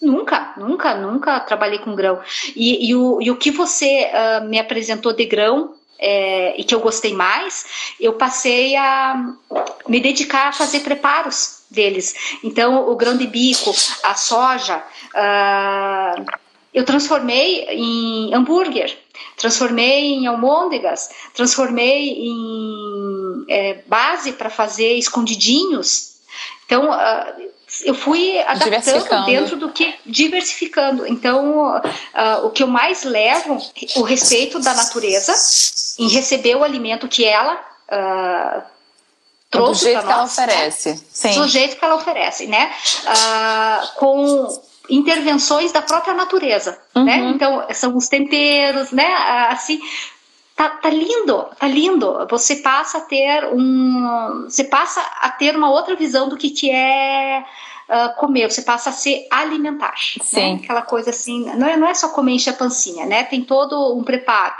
Nunca, 0.00 0.54
nunca, 0.58 0.94
nunca 0.94 1.40
trabalhei 1.40 1.78
com 1.78 1.94
grão. 1.94 2.20
E, 2.54 2.88
e, 2.90 2.94
o, 2.94 3.20
e 3.20 3.30
o 3.30 3.36
que 3.36 3.50
você 3.50 4.10
uh, 4.10 4.44
me 4.46 4.58
apresentou 4.58 5.12
de 5.12 5.24
grão 5.24 5.74
é, 5.98 6.54
e 6.60 6.64
que 6.64 6.74
eu 6.74 6.80
gostei 6.80 7.14
mais, 7.14 7.94
eu 7.98 8.12
passei 8.12 8.76
a 8.76 9.34
me 9.88 10.00
dedicar 10.00 10.48
a 10.48 10.52
fazer 10.52 10.80
preparos 10.80 11.62
deles. 11.70 12.14
Então, 12.44 12.88
o 12.88 12.96
grão 12.96 13.16
de 13.16 13.26
bico, 13.26 13.74
a 14.02 14.14
soja, 14.14 14.82
uh, 15.14 16.24
eu 16.74 16.84
transformei 16.84 17.64
em 17.70 18.34
hambúrguer, 18.34 18.96
transformei 19.36 20.12
em 20.12 20.26
almôndegas, 20.26 21.08
transformei 21.34 22.10
em 22.10 23.44
é, 23.48 23.82
base 23.86 24.32
para 24.32 24.50
fazer 24.50 24.94
escondidinhos. 24.94 26.16
Então, 26.66 26.90
uh, 26.90 27.50
eu 27.84 27.94
fui 27.94 28.38
adaptando 28.40 29.24
dentro 29.26 29.56
do 29.56 29.70
que 29.70 29.94
diversificando. 30.04 31.06
Então, 31.06 31.76
uh, 31.76 32.46
o 32.46 32.50
que 32.50 32.62
eu 32.62 32.66
mais 32.66 33.04
levo 33.04 33.58
o 33.96 34.02
respeito 34.02 34.58
da 34.60 34.74
natureza 34.74 35.34
em 35.98 36.08
receber 36.08 36.56
o 36.56 36.64
alimento 36.64 37.08
que 37.08 37.24
ela 37.24 37.54
uh, 37.54 38.62
trouxe 39.50 39.80
do 39.80 39.84
jeito 39.84 40.00
que 40.00 40.06
nós, 40.06 40.14
ela 40.14 40.24
oferece, 40.24 40.90
né? 40.90 41.00
Sim. 41.10 41.40
do 41.40 41.48
jeito 41.48 41.76
que 41.76 41.84
ela 41.84 41.94
oferece, 41.94 42.46
né? 42.46 42.72
Uh, 43.04 43.98
com 43.98 44.62
intervenções 44.88 45.72
da 45.72 45.82
própria 45.82 46.14
natureza, 46.14 46.78
né? 46.94 47.00
uhum. 47.00 47.04
né? 47.04 47.18
Então 47.34 47.66
são 47.72 47.96
os 47.96 48.08
temperos, 48.08 48.92
né? 48.92 49.06
Assim, 49.50 49.80
Tá, 50.56 50.70
tá, 50.70 50.88
lindo, 50.88 51.46
tá 51.58 51.68
lindo. 51.68 52.26
Você 52.30 52.56
passa 52.56 52.96
a 52.96 53.00
ter 53.02 53.44
um, 53.52 54.44
você 54.44 54.64
passa 54.64 55.02
a 55.20 55.30
ter 55.30 55.54
uma 55.54 55.70
outra 55.70 55.94
visão 55.94 56.30
do 56.30 56.36
que 56.36 56.48
que 56.48 56.70
é 56.70 57.44
uh, 57.88 58.18
comer. 58.18 58.50
Você 58.50 58.62
passa 58.62 58.88
a 58.88 58.92
se 58.92 59.26
alimentar. 59.30 59.94
Né? 60.16 60.24
Sim. 60.24 60.54
Né? 60.54 60.60
Aquela 60.64 60.80
coisa 60.80 61.10
assim, 61.10 61.44
não 61.56 61.66
é, 61.66 61.76
não 61.76 61.86
é 61.86 61.92
só 61.92 62.08
comer 62.08 62.32
encher 62.32 62.50
a 62.50 62.54
pancinha, 62.54 63.04
né? 63.04 63.24
Tem 63.24 63.42
todo 63.42 63.94
um 63.94 64.02
preparo. 64.02 64.54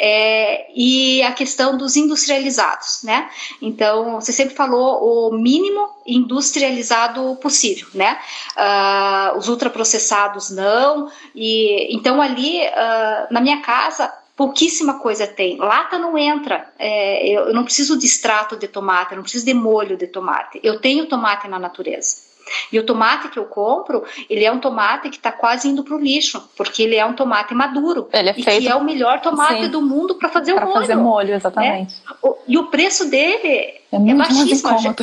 É, 0.00 0.66
e 0.74 1.22
a 1.22 1.30
questão 1.30 1.76
dos 1.76 1.94
industrializados, 1.94 3.04
né? 3.04 3.30
Então, 3.62 4.20
você 4.20 4.32
sempre 4.32 4.56
falou 4.56 5.30
o 5.30 5.38
mínimo 5.38 5.88
industrializado 6.04 7.36
possível, 7.36 7.86
né? 7.94 8.18
Uh, 8.56 9.38
os 9.38 9.48
ultraprocessados 9.48 10.50
não. 10.50 11.08
E 11.36 11.94
então 11.94 12.20
ali 12.20 12.62
uh, 12.66 13.32
na 13.32 13.40
minha 13.40 13.60
casa 13.60 14.12
pouquíssima 14.36 14.98
coisa 15.00 15.26
tem. 15.26 15.56
Lata 15.56 15.98
não 15.98 16.16
entra. 16.16 16.68
É, 16.78 17.26
eu 17.26 17.54
não 17.54 17.64
preciso 17.64 17.98
de 17.98 18.06
extrato 18.06 18.56
de 18.56 18.68
tomate, 18.68 19.12
eu 19.12 19.16
não 19.16 19.22
preciso 19.22 19.46
de 19.46 19.54
molho 19.54 19.96
de 19.96 20.06
tomate. 20.06 20.60
Eu 20.62 20.78
tenho 20.78 21.06
tomate 21.06 21.48
na 21.48 21.58
natureza. 21.58 22.26
E 22.70 22.78
o 22.78 22.86
tomate 22.86 23.28
que 23.28 23.38
eu 23.38 23.46
compro, 23.46 24.04
ele 24.30 24.44
é 24.44 24.52
um 24.52 24.60
tomate 24.60 25.10
que 25.10 25.16
está 25.16 25.32
quase 25.32 25.68
indo 25.68 25.82
para 25.82 25.96
o 25.96 25.98
lixo, 25.98 26.48
porque 26.56 26.82
ele 26.82 26.94
é 26.94 27.04
um 27.04 27.12
tomate 27.12 27.52
maduro. 27.54 28.08
Ele 28.12 28.30
é 28.30 28.34
feito... 28.34 28.50
E 28.50 28.60
que 28.60 28.68
é 28.68 28.76
o 28.76 28.84
melhor 28.84 29.20
tomate 29.20 29.64
Sim. 29.64 29.68
do 29.68 29.82
mundo 29.82 30.14
para 30.14 30.28
fazer 30.28 30.52
o 30.52 30.56
molho. 30.56 30.70
Para 30.70 30.80
fazer 30.80 30.94
molho, 30.94 31.34
exatamente. 31.34 31.96
Né? 32.08 32.32
E 32.46 32.56
o 32.56 32.68
preço 32.68 33.10
dele 33.10 33.48
é, 33.48 33.80
é 33.90 34.14
baixíssimo. 34.14 34.94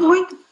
Muito. 0.00 0.43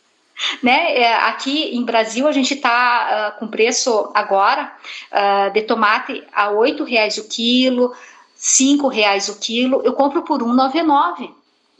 Né? 0.63 0.97
É, 0.97 1.15
aqui 1.15 1.77
em 1.77 1.85
Brasil 1.85 2.27
a 2.27 2.33
gente 2.33 2.55
está 2.55 3.35
uh, 3.35 3.39
com 3.39 3.47
preço 3.47 4.11
agora 4.15 4.73
uh, 5.11 5.53
de 5.53 5.63
tomate 5.63 6.23
a 6.33 6.51
oito 6.51 6.85
reais 6.85 7.19
o 7.19 7.29
quilo, 7.29 7.95
cinco 8.35 8.89
reais 8.89 9.29
o 9.29 9.39
quilo. 9.39 9.83
Eu 9.85 9.93
compro 9.93 10.23
por 10.23 10.43
um 10.43 10.53
nove 10.53 10.83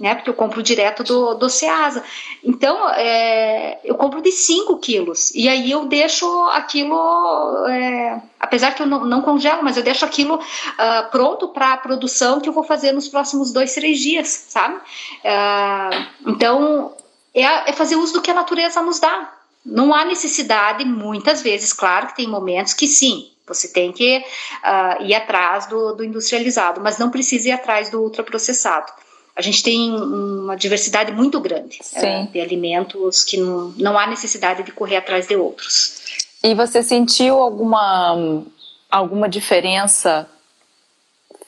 né? 0.03 0.17
Porque 0.17 0.29
eu 0.29 0.35
compro 0.35 0.63
direto 0.63 1.05
do, 1.05 1.35
do 1.35 1.49
Ceasa. 1.49 2.03
Então, 2.43 2.91
é, 2.91 3.79
eu 3.85 3.95
compro 3.95 4.21
de 4.21 4.33
5 4.33 4.77
quilos. 4.79 5.33
E 5.33 5.49
aí 5.49 5.71
eu 5.71 5.87
deixo 5.87 6.27
aquilo, 6.49 7.67
é, 7.69 8.21
apesar 8.41 8.75
que 8.75 8.83
eu 8.83 8.87
não, 8.87 9.05
não, 9.05 9.23
congelo, 9.23 9.63
mas 9.63 9.77
eu 9.77 9.83
deixo 9.85 10.05
aquilo 10.05 10.35
uh, 10.35 11.11
pronto 11.13 11.49
para 11.49 11.75
a 11.75 11.77
produção 11.77 12.41
que 12.41 12.49
eu 12.49 12.53
vou 12.53 12.65
fazer 12.65 12.91
nos 12.91 13.07
próximos 13.07 13.53
dois, 13.53 13.75
três 13.75 14.01
dias, 14.01 14.29
sabe? 14.49 14.75
Uh, 14.75 16.31
então, 16.31 16.93
é, 17.35 17.71
é 17.71 17.73
fazer 17.73 17.97
uso 17.97 18.15
do 18.15 18.23
que 18.23 18.31
a 18.31 18.35
natureza 18.35 18.83
nos 18.83 19.01
dá. 19.01 19.33
Não 19.65 19.95
há 19.95 20.05
necessidade, 20.05 20.85
muitas 20.85 21.41
vezes, 21.41 21.73
claro 21.73 22.09
que 22.09 22.17
tem 22.17 22.29
momentos 22.29 22.75
que 22.75 22.87
sim, 22.87 23.31
você 23.47 23.69
tem 23.69 23.93
que 23.93 24.19
uh, 24.19 25.03
ir 25.03 25.15
atrás 25.15 25.67
do, 25.67 25.95
do, 25.95 26.05
industrializado, 26.05 26.81
mas 26.81 26.99
não 26.99 27.11
precisa 27.11 27.49
ir 27.49 27.53
atrás 27.53 27.91
do 27.91 28.01
ultraprocessado. 28.01 28.93
A 29.35 29.41
gente 29.41 29.63
tem 29.63 29.95
uma 29.95 30.57
diversidade 30.57 31.13
muito 31.13 31.41
grande 31.41 31.81
uh, 31.97 32.31
de 32.31 32.41
alimentos 32.41 33.25
que 33.25 33.37
não, 33.37 33.73
não 33.79 33.99
há 33.99 34.07
necessidade 34.07 34.63
de 34.63 34.73
correr 34.73 34.97
atrás 34.97 35.27
de 35.27 35.37
outros. 35.37 36.03
E 36.43 36.55
você 36.55 36.83
sentiu 36.83 37.39
alguma, 37.39 38.45
alguma 38.91 39.29
diferença 39.29 40.29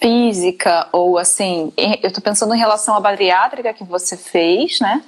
física 0.00 0.88
ou 0.92 1.18
assim? 1.18 1.72
Eu 1.76 2.08
estou 2.08 2.22
pensando 2.22 2.54
em 2.54 2.58
relação 2.58 2.94
à 2.94 3.00
bariátrica 3.00 3.74
que 3.74 3.84
você 3.84 4.16
fez, 4.16 4.80
né? 4.80 5.02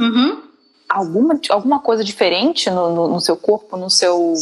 Uhum. 0.00 0.42
Alguma, 0.88 1.38
alguma 1.50 1.78
coisa 1.80 2.02
diferente 2.02 2.68
no, 2.70 2.94
no, 2.94 3.08
no, 3.08 3.20
seu 3.20 3.36
corpo, 3.36 3.76
no 3.76 3.90
seu. 3.90 4.34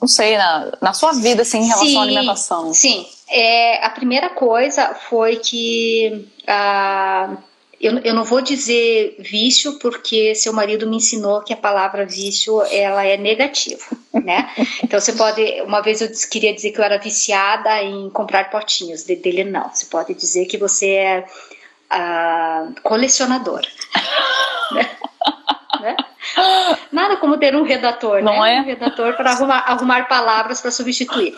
Não 0.00 0.08
sei, 0.08 0.36
na, 0.36 0.72
na 0.82 0.92
sua 0.92 1.12
vida, 1.12 1.42
assim, 1.42 1.60
em 1.60 1.66
relação 1.66 1.86
sim, 1.86 1.96
à 1.96 2.02
alimentação? 2.02 2.74
Sim. 2.74 3.06
É, 3.28 3.86
a 3.86 3.90
primeira 3.90 4.28
coisa 4.28 4.94
foi 5.08 5.36
que. 5.36 6.28
Ah, 6.46 7.36
eu, 7.80 7.98
eu 7.98 8.14
não 8.14 8.24
vou 8.24 8.40
dizer 8.40 9.16
vício 9.18 9.78
porque 9.78 10.34
seu 10.34 10.52
marido 10.52 10.88
me 10.88 10.96
ensinou 10.96 11.42
que 11.42 11.52
a 11.52 11.56
palavra 11.56 12.06
vício 12.06 12.62
ela 12.70 13.04
é 13.04 13.16
negativa, 13.16 13.84
né? 14.12 14.48
Então 14.82 14.98
você 14.98 15.12
pode, 15.12 15.42
uma 15.62 15.80
vez 15.80 16.00
eu 16.00 16.08
queria 16.30 16.54
dizer 16.54 16.70
que 16.72 16.80
eu 16.80 16.84
era 16.84 16.98
viciada 16.98 17.82
em 17.82 18.08
comprar 18.10 18.50
potinhos, 18.50 19.04
de, 19.04 19.16
dele 19.16 19.44
não. 19.44 19.70
Você 19.70 19.86
pode 19.86 20.14
dizer 20.14 20.46
que 20.46 20.56
você 20.56 20.90
é 20.90 21.26
uh, 21.92 22.80
colecionadora. 22.82 23.68
né? 24.72 24.90
né? 25.80 25.96
Nada 26.90 27.16
como 27.16 27.36
ter 27.36 27.54
um 27.54 27.62
redator, 27.62 28.22
Não 28.22 28.42
né? 28.42 28.56
É? 28.56 28.60
Um 28.60 28.64
redator 28.64 29.14
para 29.14 29.32
arrumar, 29.32 29.58
arrumar 29.66 30.08
palavras 30.08 30.60
para 30.60 30.70
substituir. 30.70 31.34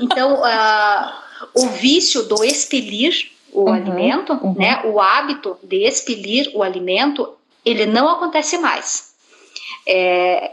Então, 0.00 0.34
uh, 0.42 1.12
o 1.54 1.68
vício 1.68 2.22
do 2.24 2.44
expelir 2.44 3.30
o 3.52 3.62
uhum, 3.62 3.72
alimento, 3.72 4.32
uhum. 4.34 4.54
né? 4.56 4.82
O 4.84 5.00
hábito 5.00 5.58
de 5.62 5.86
expelir 5.86 6.50
o 6.54 6.62
alimento, 6.62 7.34
ele 7.64 7.86
não 7.86 8.08
acontece 8.08 8.58
mais. 8.58 9.14
É, 9.86 10.52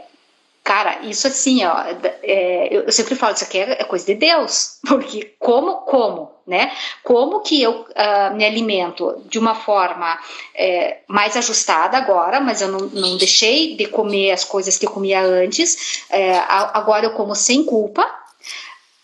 Cara, 0.66 0.98
isso 1.04 1.28
assim, 1.28 1.64
ó, 1.64 1.76
é, 2.24 2.68
eu 2.72 2.90
sempre 2.90 3.14
falo, 3.14 3.34
isso 3.34 3.44
aqui 3.44 3.56
é, 3.56 3.80
é, 3.80 3.84
coisa 3.84 4.04
de 4.04 4.16
Deus, 4.16 4.80
porque 4.84 5.32
como, 5.38 5.74
como, 5.82 6.32
né? 6.46 6.72
Como 7.02 7.40
que 7.40 7.60
eu 7.60 7.80
uh, 7.80 8.34
me 8.34 8.44
alimento 8.44 9.22
de 9.26 9.38
uma 9.38 9.54
forma 9.54 10.18
é, 10.54 10.98
mais 11.08 11.36
ajustada 11.36 11.96
agora, 11.96 12.40
mas 12.40 12.60
eu 12.60 12.68
não, 12.68 12.78
não, 12.78 13.16
deixei 13.16 13.76
de 13.76 13.86
comer 13.86 14.30
as 14.30 14.44
coisas 14.44 14.78
que 14.78 14.86
eu 14.86 14.90
comia 14.90 15.20
antes, 15.20 16.04
é, 16.10 16.38
agora 16.48 17.06
eu 17.06 17.12
como 17.14 17.34
sem 17.34 17.64
culpa, 17.64 18.08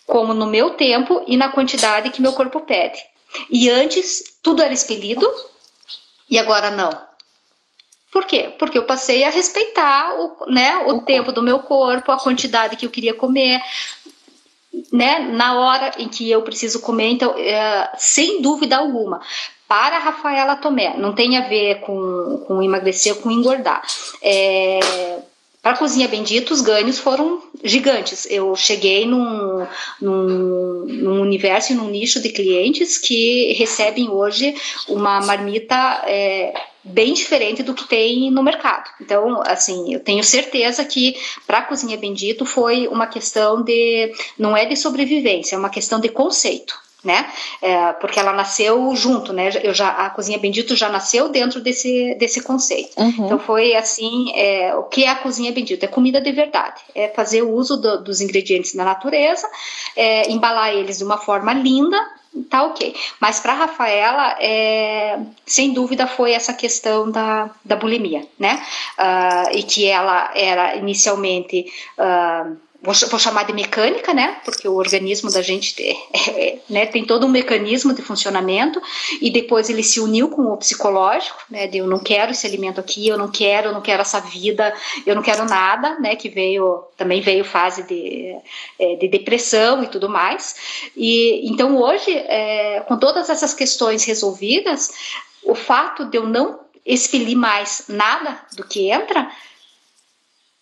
como 0.07 0.33
no 0.33 0.47
meu 0.47 0.71
tempo 0.71 1.25
e 1.27 1.37
na 1.37 1.49
quantidade 1.49 2.11
que 2.11 2.23
meu 2.23 2.33
corpo 2.33 2.61
pede. 2.61 3.01
E 3.51 3.69
antes 3.69 4.39
tudo 4.43 4.63
era 4.63 4.73
expelido 4.73 5.29
e 6.31 6.39
agora 6.39 6.71
não 6.71 7.13
por 8.13 8.27
quê? 8.27 8.53
Porque 8.59 8.77
eu 8.77 8.85
passei 8.85 9.25
a 9.25 9.31
respeitar 9.31 10.15
o, 10.21 10.45
né, 10.47 10.85
o 10.87 11.01
tempo 11.01 11.33
do 11.33 11.43
meu 11.43 11.61
corpo, 11.61 12.13
a 12.13 12.19
quantidade 12.19 12.77
que 12.77 12.85
eu 12.85 12.91
queria 12.91 13.15
comer, 13.15 13.59
né, 14.93 15.19
na 15.19 15.59
hora 15.59 15.93
em 15.99 16.09
que 16.09 16.31
eu 16.31 16.43
preciso 16.43 16.81
comer. 16.81 17.09
Então, 17.09 17.35
é, 17.37 17.91
sem 17.99 18.41
dúvida 18.41 18.77
alguma, 18.77 19.21
para 19.69 19.97
a 19.97 20.01
Rafaela 20.01 20.57
Tomé, 20.57 20.97
não 20.97 21.15
tem 21.15 21.37
a 21.37 21.49
ver 21.49 21.81
com, 21.81 22.45
com 22.47 22.63
emagrecer, 22.63 23.15
com 23.17 23.31
engordar. 23.31 23.83
É, 24.21 24.81
para 25.63 25.73
a 25.73 25.77
Cozinha 25.79 26.09
Bendita, 26.09 26.53
os 26.53 26.61
ganhos 26.61 26.99
foram 26.99 27.41
gigantes. 27.63 28.27
Eu 28.29 28.57
cheguei 28.57 29.07
num, 29.07 29.65
num, 30.01 30.85
num 30.87 31.21
universo 31.21 31.73
e 31.73 31.77
num 31.77 31.89
nicho 31.89 32.21
de 32.21 32.31
clientes 32.31 32.99
que 32.99 33.53
recebem 33.53 34.11
hoje 34.11 34.55
uma 34.89 35.21
marmita 35.21 36.03
é, 36.05 36.53
bem 36.85 37.15
diferente 37.15 37.63
do 37.63 37.75
que 37.75 37.89
tem 37.89 38.31
no 38.31 38.43
mercado. 38.43 38.91
Então, 39.01 39.43
assim, 39.47 39.95
eu 39.95 40.01
tenho 40.01 40.23
certeza 40.25 40.85
que 40.85 41.17
para 41.47 41.59
a 41.59 41.63
Cozinha 41.63 41.97
Bendito 41.97 42.45
foi 42.45 42.89
uma 42.89 43.07
questão 43.07 43.63
de. 43.63 44.13
não 44.39 44.57
é 44.57 44.65
de 44.65 44.77
sobrevivência, 44.77 45.55
é 45.55 45.59
uma 45.59 45.71
questão 45.71 46.01
de 46.01 46.09
conceito 46.09 46.83
né? 47.05 47.27
É, 47.61 47.93
porque 47.95 48.19
ela 48.19 48.33
nasceu 48.33 48.95
junto, 48.95 49.33
né? 49.33 49.51
Eu 49.63 49.75
já 49.75 49.89
a 49.89 50.11
cozinha 50.11 50.39
bendito 50.39 50.77
já 50.77 50.89
nasceu 50.89 51.29
dentro 51.29 51.61
desse 51.61 52.15
desse 52.15 52.41
conceito. 52.43 52.97
Uhum. 52.97 53.27
Então 53.27 53.39
foi 53.39 53.75
assim, 53.75 54.33
é, 54.35 54.75
o 54.77 54.85
que 54.85 55.05
é 55.05 55.09
a 55.09 55.17
cozinha 55.17 55.51
bendito? 55.51 55.83
É 55.83 55.89
comida 55.89 56.21
de 56.21 56.31
verdade. 56.31 56.81
É 56.95 57.09
fazer 57.09 57.43
o 57.43 57.53
uso 57.53 57.77
do, 57.77 58.03
dos 58.03 58.21
ingredientes 58.21 58.75
da 58.75 58.85
natureza, 58.85 59.49
é, 59.97 60.31
embalar 60.31 60.75
eles 60.75 60.99
de 60.99 61.05
uma 61.05 61.19
forma 61.19 61.53
linda. 61.53 61.99
Tá 62.49 62.63
ok, 62.65 62.95
mas 63.21 63.41
para 63.41 63.53
Rafaela, 63.53 64.37
é, 64.41 65.19
sem 65.45 65.75
dúvida, 65.75 66.07
foi 66.07 66.33
essa 66.33 66.55
questão 66.55 67.11
da, 67.11 67.51
da 67.63 67.77
bulimia, 67.77 68.27
né? 68.39 68.63
Uh, 68.99 69.59
e 69.59 69.63
que 69.63 69.87
ela 69.87 70.31
era 70.35 70.75
inicialmente 70.77 71.67
uh, 71.99 72.57
vou, 72.83 72.95
chamar 72.95 73.45
de 73.45 73.53
mecânica, 73.53 74.13
né? 74.13 74.41
Porque 74.45 74.67
o 74.67 74.75
organismo 74.75 75.31
da 75.31 75.41
gente 75.41 75.81
é, 75.81 75.97
é, 76.31 76.59
né, 76.69 76.87
tem 76.87 77.05
todo 77.05 77.25
um 77.25 77.31
mecanismo 77.31 77.95
de 77.95 78.03
funcionamento 78.03 78.83
e 79.21 79.31
depois 79.31 79.71
ele 79.71 79.85
se 79.85 80.01
uniu 80.01 80.29
com 80.29 80.53
o 80.53 80.57
psicológico, 80.57 81.39
né? 81.49 81.69
De 81.69 81.79
eu 81.79 81.87
não 81.87 82.01
quero 82.01 82.33
esse 82.33 82.47
alimento 82.47 82.81
aqui, 82.81 83.07
eu 83.07 83.17
não 83.17 83.31
quero, 83.31 83.69
eu 83.69 83.73
não 83.73 83.81
quero 83.81 84.03
essa 84.03 84.21
vida, 84.21 84.75
eu 85.07 85.15
não 85.15 85.23
quero 85.23 85.45
nada, 85.45 85.99
né? 86.01 86.17
Que 86.17 86.29
veio 86.29 86.83
também 86.97 87.21
veio 87.21 87.45
fase 87.45 87.85
de, 87.85 88.37
é, 88.79 88.97
de 88.97 89.07
depressão 89.07 89.85
e 89.85 89.87
tudo 89.87 90.09
mais. 90.09 90.91
E 90.97 91.49
então 91.49 91.77
hoje, 91.77 92.11
é, 92.11 92.81
com 92.89 92.99
todas 92.99 93.31
essas 93.31 93.55
questões 93.55 94.05
resolvidas, 94.05 94.91
o 95.45 95.55
fato 95.55 96.05
de 96.07 96.19
eu 96.19 96.27
não 96.27 96.61
expelir 96.85 97.37
mais 97.37 97.85
nada 97.89 98.41
do 98.57 98.65
que 98.65 98.91
entra 98.91 99.31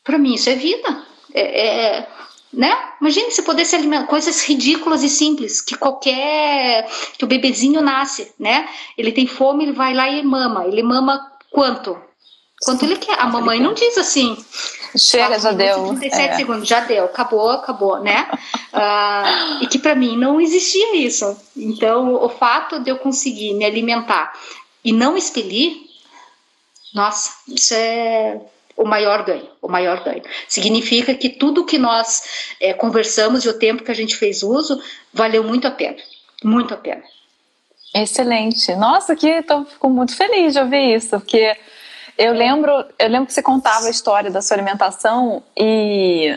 Para 0.04 0.18
mim, 0.18 0.34
isso 0.34 0.50
é 0.50 0.54
vida. 0.54 1.09
É, 1.34 1.40
é, 1.40 1.96
é 1.96 2.06
né? 2.52 2.76
Imagine 3.00 3.30
se 3.30 3.42
pudesse 3.42 3.76
alimentar 3.76 4.06
coisas 4.06 4.44
ridículas 4.44 5.04
e 5.04 5.08
simples 5.08 5.60
que 5.60 5.76
qualquer 5.76 6.88
que 7.16 7.24
o 7.24 7.28
bebezinho 7.28 7.80
nasce, 7.80 8.32
né? 8.38 8.68
Ele 8.98 9.12
tem 9.12 9.26
fome, 9.26 9.64
ele 9.64 9.72
vai 9.72 9.94
lá 9.94 10.08
e 10.08 10.22
mama. 10.22 10.66
Ele 10.66 10.82
mama 10.82 11.30
quanto? 11.50 11.96
Quanto 12.62 12.84
ele 12.84 12.96
quer. 12.96 13.18
A 13.20 13.26
mamãe 13.26 13.60
não 13.60 13.72
diz 13.72 13.96
assim. 13.96 14.36
Chega, 14.98 15.38
já 15.38 15.52
deu. 15.52 15.94
37 15.94 16.20
é. 16.20 16.36
segundos, 16.36 16.68
já 16.68 16.80
deu, 16.80 17.04
acabou, 17.04 17.50
acabou, 17.50 18.00
né? 18.00 18.28
uh, 18.74 19.62
e 19.62 19.66
que 19.68 19.78
para 19.78 19.94
mim 19.94 20.16
não 20.16 20.40
existia 20.40 20.96
isso. 20.96 21.36
Então, 21.56 22.14
o 22.14 22.28
fato 22.28 22.80
de 22.80 22.90
eu 22.90 22.98
conseguir 22.98 23.54
me 23.54 23.64
alimentar 23.64 24.32
e 24.84 24.92
não 24.92 25.16
expelir, 25.16 25.76
nossa, 26.92 27.32
isso 27.46 27.72
é 27.74 28.40
o 28.80 28.84
maior 28.86 29.24
ganho, 29.24 29.46
o 29.60 29.68
maior 29.68 30.02
ganho. 30.02 30.22
Significa 30.48 31.14
que 31.14 31.28
tudo 31.28 31.66
que 31.66 31.76
nós 31.76 32.54
é, 32.58 32.72
conversamos 32.72 33.44
e 33.44 33.48
o 33.48 33.58
tempo 33.58 33.84
que 33.84 33.90
a 33.90 33.94
gente 33.94 34.16
fez 34.16 34.42
uso 34.42 34.82
valeu 35.12 35.44
muito 35.44 35.68
a 35.68 35.70
pena, 35.70 35.98
muito 36.42 36.72
a 36.72 36.78
pena. 36.78 37.02
Excelente. 37.94 38.74
Nossa, 38.76 39.14
que 39.14 39.28
então 39.28 39.66
fico 39.66 39.90
muito 39.90 40.16
feliz 40.16 40.54
de 40.54 40.60
ouvir 40.60 40.94
isso, 40.94 41.10
porque 41.20 41.54
eu 42.16 42.32
lembro, 42.32 42.72
eu 42.98 43.08
lembro 43.08 43.26
que 43.26 43.34
você 43.34 43.42
contava 43.42 43.86
a 43.86 43.90
história 43.90 44.30
da 44.30 44.40
sua 44.40 44.56
alimentação 44.56 45.42
e 45.56 46.34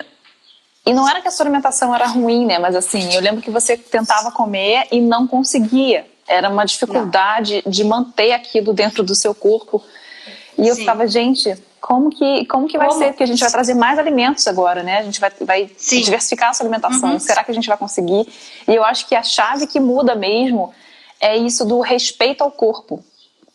e 0.86 0.94
não 0.94 1.08
era 1.08 1.22
que 1.22 1.30
a 1.30 1.32
sua 1.32 1.46
alimentação 1.46 1.96
era 1.96 2.06
ruim, 2.08 2.46
né? 2.46 2.60
Mas 2.60 2.76
assim, 2.76 3.14
eu 3.14 3.22
lembro 3.22 3.42
que 3.42 3.50
você 3.50 3.78
tentava 3.78 4.32
comer 4.32 4.86
e 4.92 5.00
não 5.00 5.26
conseguia. 5.26 6.06
Era 6.28 6.50
uma 6.50 6.66
dificuldade 6.66 7.62
não. 7.64 7.72
de 7.72 7.86
manter 7.86 8.34
aquilo 8.34 8.74
dentro 8.74 9.02
do 9.02 9.16
seu 9.16 9.34
corpo. 9.34 9.82
E 10.58 10.68
eu 10.68 10.76
Sim. 10.76 10.82
ficava, 10.82 11.08
gente, 11.08 11.56
como 11.84 12.10
que, 12.10 12.46
como 12.46 12.65
que 12.65 12.78
vai 12.78 12.89
ser? 12.91 13.08
Porque 13.08 13.24
a 13.24 13.26
gente 13.26 13.41
vai 13.41 13.52
trazer 13.52 13.74
mais 13.74 14.00
alimentos 14.00 14.48
agora, 14.48 14.82
né? 14.82 15.00
A 15.00 15.04
gente 15.04 15.19
vai, 15.19 15.30
vai 15.41 15.69
diversificar 15.89 16.52
a 16.52 16.54
sua 16.54 16.63
alimentação. 16.63 17.12
Uhum. 17.12 17.19
Será 17.19 17.43
que 17.43 17.52
a 17.52 17.54
gente 17.54 17.67
vai 17.67 17.78
conseguir? 17.78 18.26
E 18.65 18.74
eu 18.74 18.86
acho 18.86 19.06
que 19.06 19.13
a 19.13 19.22
chave 19.22 19.67
que 19.67 19.82
muda 19.82 20.15
mesmo 20.15 20.74
é 21.19 21.36
isso 21.36 21.65
do 21.65 21.82
respeito 21.82 22.41
ao 22.41 22.50
corpo. 22.50 23.04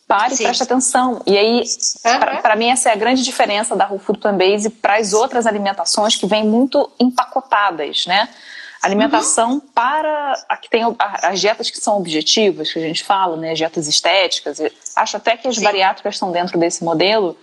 Pare 0.07 0.35
e 0.35 0.37
preste 0.37 0.63
atenção. 0.63 1.23
E 1.27 1.39
aí, 1.39 1.63
uhum. 2.05 2.43
para 2.43 2.55
mim, 2.55 2.69
essa 2.69 2.91
é 2.91 2.93
a 2.93 2.97
grande 2.97 3.25
diferença 3.25 3.75
da 3.75 3.87
Whole 3.87 3.99
Food 3.99 4.19
Plant 4.19 4.37
Base 4.37 4.69
para 4.69 4.99
as 4.99 5.15
outras 5.15 5.47
alimentações 5.47 6.15
que 6.15 6.27
vêm 6.27 6.45
muito 6.45 6.91
empacotadas, 7.01 8.05
né? 8.07 8.29
Alimentação 8.83 9.53
uhum. 9.53 9.61
para 9.61 10.35
a 10.47 10.57
que 10.59 10.69
tem 10.69 10.83
as 11.01 11.41
dietas 11.41 11.71
que 11.71 11.79
são 11.79 11.97
objetivas, 11.97 12.71
que 12.71 12.79
a 12.79 12.83
gente 12.83 13.03
fala, 13.05 13.39
né? 13.39 13.55
Dietas 13.55 13.89
estéticas. 13.89 14.61
Acho 14.95 15.17
até 15.17 15.35
que 15.35 15.49
as 15.49 15.57
Sim. 15.57 15.65
bariátricas 15.65 16.17
estão 16.17 16.31
dentro 16.31 16.59
desse 16.59 16.85
modelo 16.85 17.35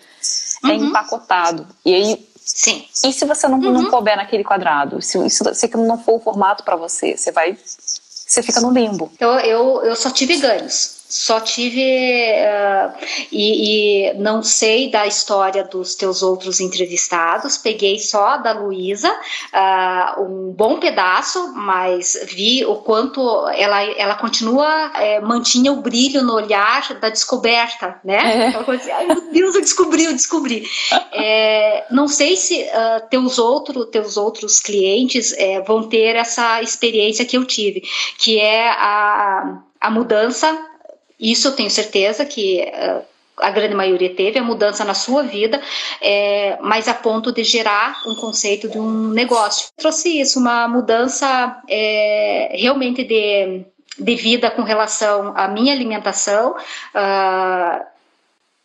uhum. 0.70 0.74
é 0.74 0.76
empacotado. 0.76 1.68
E 1.84 1.94
aí. 1.94 2.30
Sim. 2.46 2.86
E 3.04 3.12
se 3.12 3.26
você 3.26 3.48
não, 3.48 3.60
uhum. 3.60 3.72
não 3.72 3.90
couber 3.90 4.16
naquele 4.16 4.44
quadrado? 4.44 5.02
Se, 5.02 5.30
se, 5.30 5.56
se 5.56 5.78
não 5.78 5.98
for 5.98 6.16
o 6.16 6.20
formato 6.20 6.64
para 6.64 6.76
você, 6.76 7.18
você 7.18 7.32
vai. 7.32 7.58
Você 7.58 8.44
fica 8.44 8.62
no 8.62 8.72
limbo. 8.72 9.12
Eu, 9.20 9.32
eu, 9.40 9.82
eu 9.84 9.96
só 9.96 10.12
tive 10.12 10.38
ganhos 10.38 10.96
só 11.18 11.40
tive 11.40 11.82
uh, 11.82 12.94
e, 13.32 14.10
e, 14.10 14.14
não 14.16 14.44
sei 14.44 14.92
da 14.92 15.08
história 15.08 15.64
dos 15.64 15.96
teus 15.96 16.22
outros 16.22 16.60
entrevistados, 16.60 17.58
peguei 17.58 17.98
só 18.00 18.36
da 18.36 18.52
Luísa 18.52 19.10
uh, 19.10 20.22
um 20.22 20.52
bom 20.52 20.78
pedaço, 20.78 21.54
mas 21.56 22.20
vi 22.26 22.66
o 22.66 22.76
quanto 22.76 23.48
ela, 23.52 23.82
ela 23.82 24.16
continua, 24.16 24.92
é, 24.96 25.22
mantinha 25.22 25.72
o 25.72 25.78
brilho 25.78 26.22
no 26.22 26.34
olhar 26.34 26.94
da 27.00 27.10
descoberta, 27.10 27.98
né? 28.04 28.50
É. 28.50 28.64
Coisa, 28.66 28.94
Ai, 28.94 29.06
meu 29.06 29.32
Deus, 29.32 29.56
eu 29.56 29.62
descobri, 29.62 30.04
eu 30.04 30.12
descobri. 30.14 30.68
é, 31.14 31.86
não 31.92 32.10
sei 32.10 32.36
se 32.36 32.62
uh, 32.62 33.08
teus, 33.10 33.40
outro, 33.40 33.86
teus 33.86 34.18
outros 34.18 34.60
clientes 34.60 35.32
é, 35.38 35.62
vão 35.62 35.88
ter 35.88 36.18
essa 36.18 36.62
experiência 36.62 37.24
que 37.24 37.38
eu 37.38 37.46
tive, 37.46 37.84
que 38.18 38.38
é 38.38 38.68
a, 38.68 39.60
a 39.80 39.90
mudança 39.90 40.75
isso 41.20 41.48
eu 41.48 41.56
tenho 41.56 41.70
certeza 41.70 42.26
que 42.26 42.62
uh, 42.62 43.04
a 43.38 43.50
grande 43.52 43.76
maioria 43.76 44.14
teve, 44.14 44.40
a 44.40 44.44
mudança 44.44 44.84
na 44.86 44.94
sua 44.94 45.24
vida, 45.24 45.62
é, 46.02 46.58
mas 46.62 46.88
a 46.88 46.94
ponto 46.94 47.32
de 47.32 47.44
gerar 47.44 48.02
um 48.06 48.16
conceito 48.16 48.70
de 48.70 48.80
um 48.80 49.10
negócio. 49.10 49.70
Trouxe 49.78 50.20
isso, 50.20 50.40
uma 50.40 50.68
mudança 50.68 51.62
é, 51.68 52.52
realmente 52.54 53.04
de, 53.04 53.66
de 54.00 54.16
vida 54.16 54.50
com 54.50 54.62
relação 54.62 55.34
à 55.36 55.48
minha 55.48 55.74
alimentação 55.74 56.52
uh, 56.52 57.86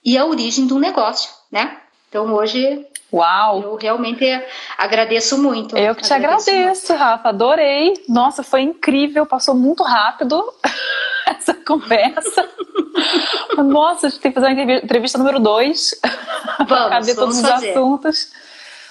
e 0.04 0.16
a 0.16 0.24
origem 0.24 0.66
do 0.66 0.78
negócio, 0.78 1.30
né? 1.50 1.76
Então 2.08 2.32
hoje 2.32 2.86
Uau! 3.12 3.60
Eu 3.60 3.74
realmente 3.74 4.24
agradeço 4.78 5.36
muito. 5.36 5.76
Eu 5.76 5.96
que 5.96 6.02
te 6.02 6.12
agradeço, 6.12 6.48
agradeço 6.48 6.94
Rafa. 6.94 7.30
Adorei. 7.30 7.94
Nossa, 8.08 8.44
foi 8.44 8.60
incrível, 8.60 9.26
passou 9.26 9.52
muito 9.52 9.82
rápido. 9.82 10.40
essa 11.38 11.54
conversa. 11.54 12.48
Nossa, 13.64 14.06
a 14.06 14.10
gente 14.10 14.20
tem 14.20 14.32
que 14.32 14.40
fazer 14.40 14.52
uma 14.52 14.74
entrevista 14.74 15.18
número 15.18 15.38
dois. 15.38 15.98
Vamos, 16.66 16.88
Cadê 16.90 17.14
todos 17.14 17.36
os 17.38 17.48
fazer. 17.48 17.70
assuntos? 17.70 18.32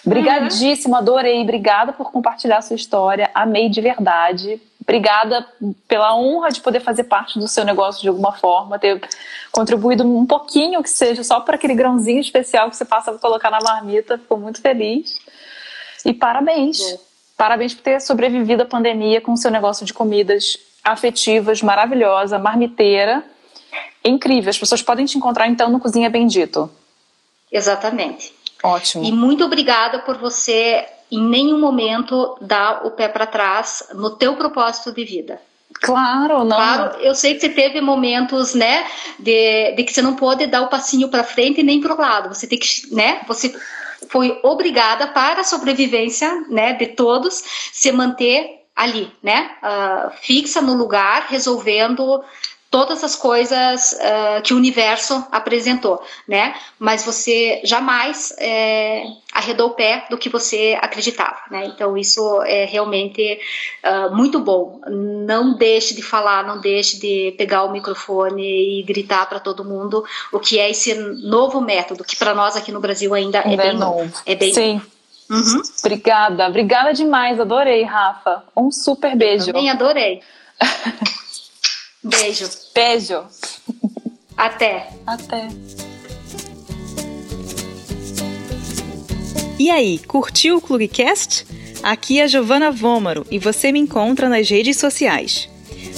Obrigadíssima, 0.06 1.00
adorei. 1.00 1.42
Obrida 1.42 1.94
por 1.96 2.12
compartilhar 2.12 2.58
a 2.58 2.62
sua 2.62 2.76
história. 2.76 3.30
Amei 3.34 3.70
de 3.70 3.82
verdade. 3.82 4.62
Obrigada 4.82 5.46
pela 5.88 6.16
honra 6.16 6.50
de 6.50 6.62
poder 6.62 6.80
fazer 6.80 7.04
parte 7.04 7.38
do 7.38 7.48
seu 7.48 7.64
negócio 7.64 8.02
de 8.02 8.08
alguma 8.08 8.32
forma, 8.32 8.80
ter 8.80 9.00
contribuído 9.52 10.04
um 10.04 10.26
pouquinho 10.26 10.82
que 10.82 10.90
seja, 10.90 11.24
só 11.24 11.40
para 11.42 11.56
aquele 11.56 11.76
grãozinho 11.76 12.20
especial 12.20 12.72
que 12.72 12.76
você 12.76 12.86
passa 12.86 13.12
para 13.12 13.20
colocar 13.20 13.52
na 13.52 13.60
marmita. 13.60 14.18
Fico 14.18 14.38
muito 14.38 14.62
feliz. 14.62 15.20
E 16.04 16.14
parabéns. 16.14 16.80
Parabéns 17.38 17.74
por 17.74 17.84
ter 17.84 18.02
sobrevivido 18.02 18.64
à 18.64 18.66
pandemia 18.66 19.22
com 19.22 19.34
o 19.34 19.38
seu 19.38 19.52
negócio 19.52 19.86
de 19.86 19.94
comidas 19.94 20.58
afetivas, 20.92 21.62
maravilhosa, 21.62 22.38
marmiteira, 22.38 23.24
incrível. 24.04 24.50
As 24.50 24.58
pessoas 24.58 24.82
podem 24.82 25.06
te 25.06 25.18
encontrar 25.18 25.48
então 25.48 25.70
no 25.70 25.80
Cozinha 25.80 26.10
Bendito. 26.10 26.70
Exatamente. 27.52 28.34
Ótimo. 28.64 29.04
E 29.04 29.12
muito 29.12 29.44
obrigada 29.44 30.00
por 30.00 30.18
você 30.18 30.86
em 31.12 31.22
nenhum 31.22 31.60
momento 31.60 32.38
dar 32.42 32.86
o 32.86 32.92
pé 32.92 33.08
para 33.08 33.26
trás 33.26 33.88
no 33.94 34.12
teu 34.12 34.36
propósito 34.36 34.92
de 34.92 35.04
vida. 35.04 35.42
Claro, 35.82 36.44
não. 36.44 36.58
Claro, 36.58 36.98
eu 37.00 37.16
sei 37.16 37.36
que 37.36 37.42
você 37.42 37.50
teve 37.50 37.80
momentos, 37.80 38.54
né, 38.54 38.86
de, 39.18 39.74
de 39.74 39.84
que 39.84 39.94
você 39.94 40.02
não 40.02 40.16
pode 40.16 40.46
dar 40.48 40.62
o 40.62 40.68
passinho 40.68 41.10
para 41.10 41.24
frente 41.24 41.64
nem 41.64 41.80
para 41.80 41.94
o 41.94 41.98
lado. 41.98 42.34
Você 42.34 42.48
tem 42.48 42.60
que, 42.60 42.94
né, 42.94 43.22
você 43.28 43.54
foi 44.10 44.40
obrigada 44.44 45.08
para 45.08 45.42
a 45.42 45.44
sobrevivência, 45.44 46.46
né, 46.50 46.74
de 46.74 46.88
todos, 46.88 47.44
se 47.72 47.92
manter 47.92 48.59
ali, 48.80 49.12
né? 49.22 49.52
Uh, 49.62 50.10
fixa 50.22 50.62
no 50.62 50.74
lugar, 50.74 51.26
resolvendo 51.28 52.24
todas 52.72 53.04
as 53.04 53.14
coisas 53.14 53.92
uh, 53.92 54.42
que 54.42 54.54
o 54.54 54.58
universo 54.58 55.28
apresentou, 55.34 56.02
né? 56.26 56.56
Mas 56.78 57.04
você 57.04 57.60
jamais 57.66 58.34
é, 58.38 59.04
arredou 59.34 59.70
o 59.70 59.74
pé 59.74 60.06
do 60.10 60.18
que 60.18 60.30
você 60.30 60.78
acreditava, 60.80 61.40
né? 61.52 61.66
Então 61.66 61.98
isso 61.98 62.42
é 62.44 62.64
realmente 62.64 63.38
uh, 63.84 64.16
muito 64.16 64.40
bom. 64.40 64.80
Não 64.88 65.58
deixe 65.58 65.94
de 65.94 66.02
falar, 66.02 66.48
não 66.48 66.62
deixe 66.62 66.98
de 67.02 67.36
pegar 67.38 67.66
o 67.66 67.74
microfone 67.74 68.80
e 68.80 68.84
gritar 68.84 69.28
para 69.28 69.42
todo 69.42 69.66
mundo 69.66 70.06
o 70.32 70.40
que 70.40 70.58
é 70.58 70.70
esse 70.70 70.94
novo 70.94 71.60
método 71.60 72.06
que 72.06 72.16
para 72.16 72.34
nós 72.34 72.56
aqui 72.56 72.72
no 72.72 72.80
Brasil 72.80 73.14
ainda 73.14 73.40
é, 73.40 73.56
é 73.56 73.58
bem 73.58 73.74
novo. 73.74 74.04
novo. 74.04 74.14
É 74.26 74.36
bem 74.36 74.54
Sim. 74.54 74.74
Novo. 74.76 74.99
Uhum. 75.30 75.62
Obrigada, 75.80 76.48
obrigada 76.48 76.94
demais, 76.94 77.40
adorei, 77.40 77.84
Rafa. 77.84 78.44
Um 78.58 78.72
super 78.72 79.16
beijo. 79.16 79.50
Eu 79.50 79.54
também 79.54 79.70
adorei. 79.70 80.22
beijo. 82.04 82.50
Beijo. 82.74 83.24
Até. 84.36 84.90
Até. 85.06 85.50
E 89.60 89.70
aí, 89.70 90.00
curtiu 90.00 90.58
o 90.58 90.62
Clubcast? 90.62 91.46
Aqui 91.84 92.20
é 92.20 92.24
a 92.24 92.28
Giovana 92.28 92.72
Vômaro 92.72 93.26
e 93.30 93.38
você 93.38 93.72
me 93.72 93.80
encontra 93.80 94.30
nas 94.30 94.50
redes 94.50 94.78
sociais. 94.78 95.48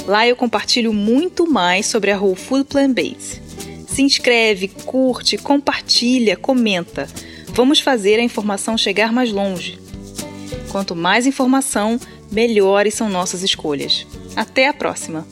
Lá 0.06 0.28
eu 0.28 0.36
compartilho 0.36 0.91
muito 0.91 1.50
mais 1.50 1.86
sobre 1.86 2.12
a 2.12 2.20
Whole 2.20 2.36
Food 2.36 2.65
Plant 2.65 2.94
Base. 2.94 3.41
Se 3.88 4.02
inscreve, 4.02 4.67
curte, 4.67 5.38
compartilha, 5.38 6.36
comenta 6.36 7.08
Vamos 7.54 7.80
fazer 7.80 8.20
a 8.20 8.24
informação 8.24 8.78
chegar 8.78 9.12
mais 9.12 9.32
longe. 9.32 9.80
Quanto 10.72 10.96
mais 10.96 11.26
informação, 11.26 12.00
melhores 12.32 12.94
são 12.94 13.10
nossas 13.10 13.44
escolhas. 13.44 14.08
Até 14.36 14.68
a 14.68 14.74
próxima! 14.74 15.28